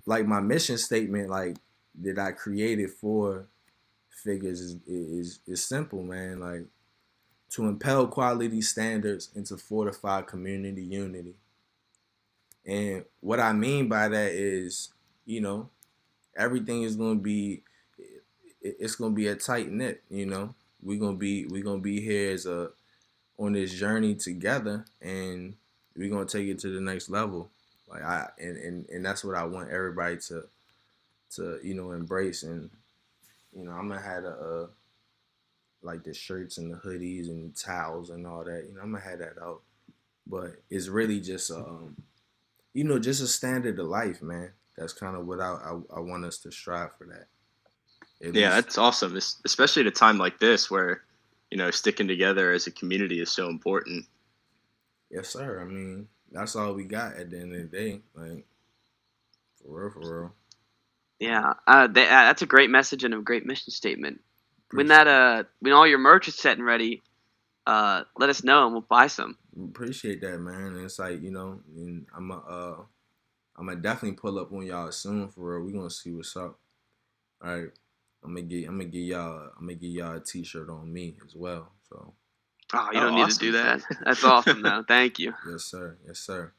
like 0.07 0.27
my 0.27 0.41
mission 0.41 0.79
statement, 0.79 1.31
like 1.31 1.57
that 2.03 2.19
I 2.19 2.33
created 2.33 2.91
for 2.91 3.47
figures 4.11 4.61
is 4.61 4.77
is 4.87 5.41
is 5.47 5.65
simple, 5.65 6.03
man. 6.03 6.41
Like 6.41 6.67
to 7.51 7.67
impel 7.67 8.07
quality 8.07 8.61
standards 8.61 9.31
and 9.35 9.47
to 9.47 9.57
fortify 9.57 10.23
community 10.23 10.83
unity. 10.83 11.35
And 12.67 13.05
what 13.21 13.41
I 13.41 13.53
mean 13.53 13.89
by 13.89 14.09
that 14.09 14.33
is, 14.33 14.91
you 15.25 15.41
know, 15.41 15.71
everything 16.37 16.83
is 16.83 16.97
going 16.97 17.17
to 17.17 17.23
be 17.23 17.63
it's 18.61 18.97
going 18.97 19.13
to 19.13 19.17
be 19.17 19.29
a 19.29 19.37
tight 19.37 19.71
knit, 19.71 20.03
you 20.11 20.27
know. 20.27 20.55
We're 20.83 20.99
going 20.99 21.15
to 21.15 21.19
be 21.19 21.47
we're 21.47 21.63
going 21.63 21.79
to 21.79 21.83
be 21.83 22.01
here 22.01 22.33
as 22.33 22.47
a 22.47 22.71
on 23.39 23.53
this 23.53 23.73
journey 23.73 24.15
together 24.15 24.85
and 25.01 25.55
we're 25.97 26.11
going 26.11 26.27
to 26.27 26.39
take 26.39 26.49
it 26.49 26.59
to 26.61 26.69
the 26.71 26.81
next 26.81 27.09
level. 27.09 27.51
Like 27.89 28.03
I 28.03 28.29
and, 28.39 28.57
and 28.59 28.89
and 28.91 29.05
that's 29.05 29.25
what 29.25 29.37
I 29.37 29.45
want 29.45 29.71
everybody 29.71 30.19
to 30.29 30.45
to, 31.37 31.59
you 31.63 31.75
know, 31.75 31.93
embrace 31.93 32.43
and 32.43 32.69
you 33.57 33.65
know, 33.65 33.73
I'm 33.73 33.89
going 33.89 34.01
to 34.01 34.07
have 34.07 34.25
a 34.25 34.29
uh 34.29 34.67
like 35.83 36.05
the 36.05 36.15
shirts 36.15 36.59
and 36.59 36.73
the 36.73 36.77
hoodies 36.79 37.29
and 37.29 37.57
towels 37.57 38.11
and 38.11 38.27
all 38.27 38.45
that. 38.45 38.67
You 38.69 38.75
know, 38.75 38.83
I'm 38.83 38.93
gonna 38.93 39.05
have 39.05 39.21
that 39.21 39.41
out. 39.43 39.63
But 40.27 40.53
it's 40.71 40.89
really 40.89 41.21
just 41.21 41.51
um, 41.51 41.97
you 42.75 42.85
know, 42.85 42.99
just 42.99 43.23
a 43.23 43.27
standard 43.29 43.79
of 43.79 43.87
life, 43.87 44.23
man. 44.23 44.53
That's 44.77 44.93
kind 44.93 45.17
of 45.17 45.27
what 45.27 45.41
I, 45.41 45.49
I 45.53 45.81
I 45.97 46.01
want 46.01 46.25
us 46.25 46.39
to 46.39 46.51
strive 46.53 46.97
for 46.97 47.07
that. 47.07 47.29
At 48.27 48.35
Yeah, 48.35 48.55
least- 48.55 48.55
that's 48.55 48.79
awesome. 48.79 49.17
Es- 49.17 49.41
Especially 49.45 49.83
at 49.83 49.89
a 49.89 49.93
time 49.93 50.19
like 50.19 50.39
this 50.39 50.71
where, 50.71 51.03
you 51.51 51.59
know, 51.59 51.71
sticking 51.71 52.09
together 52.09 52.53
as 52.53 52.67
a 52.67 52.73
community 52.73 53.21
is 53.21 53.31
so 53.33 53.49
important. 53.49 54.07
yes, 55.11 55.29
sir. 55.31 55.61
I 55.61 55.65
mean, 55.65 56.09
that's 56.33 56.57
all 56.57 56.75
we 56.75 56.85
got 56.85 57.15
at 57.17 57.31
the 57.31 57.39
end 57.41 57.55
of 57.55 57.71
the 57.71 57.77
day. 57.79 58.01
Like, 58.15 58.47
for 59.63 59.83
real, 59.83 59.91
for 59.91 60.21
real. 60.23 60.35
Yeah, 61.21 61.55
uh, 61.67 61.89
th- 61.89 62.07
uh, 62.09 62.11
that's 62.27 62.43
a 62.43 62.47
great 62.47 62.71
message 62.71 63.05
and 63.05 63.15
a 63.15 63.19
great 63.21 63.47
mission 63.47 63.73
statement. 63.73 64.21
When 64.73 64.89
that 64.89 65.09
uh, 65.09 65.45
when 65.61 65.73
all 65.75 65.87
your 65.87 65.99
merch 65.99 66.29
is 66.29 66.37
set 66.37 66.59
and 66.59 66.67
ready, 66.67 67.03
uh, 67.67 68.05
let 68.19 68.31
us 68.31 68.45
know 68.45 68.65
and 68.65 68.73
we'll 68.75 68.83
buy 68.89 69.09
some. 69.09 69.39
appreciate 69.71 70.21
that, 70.23 70.39
man. 70.41 70.77
And 70.77 70.85
it's 70.85 70.99
like 70.99 71.23
you 71.23 71.31
know, 71.33 71.61
and 71.77 72.07
I'm 72.17 72.31
a, 72.31 72.37
uh, 72.39 72.83
I'm 73.57 73.67
gonna 73.69 73.81
definitely 73.81 74.19
pull 74.19 74.39
up 74.39 74.53
on 74.53 74.67
y'all 74.67 74.93
soon 74.93 75.29
for 75.29 75.57
real. 75.57 75.67
We 75.67 75.73
gonna 75.73 75.91
see 75.91 76.13
what's 76.13 76.37
up. 76.37 76.59
All 77.45 77.57
right, 77.57 77.71
I'm 78.25 78.35
gonna 78.35 78.43
get, 78.47 78.69
I'm 78.69 78.79
gonna 78.79 78.87
get 78.91 79.01
y'all, 79.01 79.51
I'm 79.59 79.67
gonna 79.67 79.75
get 79.77 79.89
y'all 79.91 80.17
a 80.17 80.21
T-shirt 80.21 80.71
on 80.71 80.93
me 80.93 81.17
as 81.27 81.37
well. 81.37 81.73
So 81.89 82.15
Oh, 82.75 82.91
you 82.93 83.01
Oh, 83.01 83.01
don't 83.01 83.15
need 83.15 83.29
awesome. 83.29 83.33
to 83.33 83.39
do 83.39 83.53
that. 83.53 83.83
That's 84.05 84.25
awesome, 84.25 84.63
though. 84.63 84.85
Thank 84.87 85.19
you. 85.21 85.35
yes, 85.47 85.65
sir, 85.65 85.99
yes, 86.07 86.21
sir. 86.21 86.53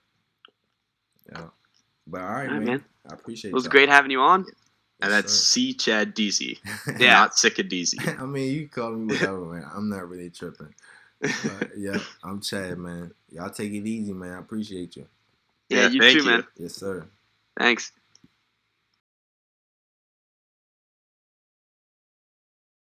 Yeah, 1.31 1.49
but 2.07 2.21
all 2.21 2.27
right, 2.33 2.49
All 2.49 2.55
right, 2.55 2.63
man. 2.63 2.63
man. 2.63 2.85
I 3.09 3.13
appreciate 3.13 3.51
it. 3.51 3.53
It 3.53 3.55
was 3.55 3.67
y'all. 3.67 3.69
great 3.69 3.89
having 3.89 4.11
you 4.11 4.21
on. 4.21 4.47
And 5.01 5.11
that's. 5.11 5.33
Sichadeezy, 5.33 6.59
Yeah. 6.99 7.13
not 7.13 7.31
Sicka 7.33 7.67
Deasy. 7.69 7.97
I 8.19 8.25
mean, 8.25 8.51
you 8.53 8.67
can 8.67 8.69
call 8.83 8.91
me 8.91 9.13
whatever, 9.13 9.45
man. 9.45 9.65
I'm 9.73 9.89
not 9.89 10.09
really 10.09 10.29
tripping. 10.29 10.73
But, 11.21 11.71
yeah, 11.77 11.99
I'm 12.23 12.41
Chad, 12.41 12.77
man. 12.77 13.13
Y'all 13.31 13.49
take 13.49 13.71
it 13.73 13.87
easy, 13.87 14.13
man. 14.13 14.33
I 14.33 14.39
appreciate 14.39 14.95
you. 14.97 15.07
Yeah, 15.69 15.83
Yeah, 15.83 15.87
you 15.87 16.01
thank 16.01 16.19
too, 16.19 16.25
you. 16.25 16.31
man. 16.31 16.47
Yes, 16.57 16.75
sir. 16.75 17.05
Thanks. 17.57 17.91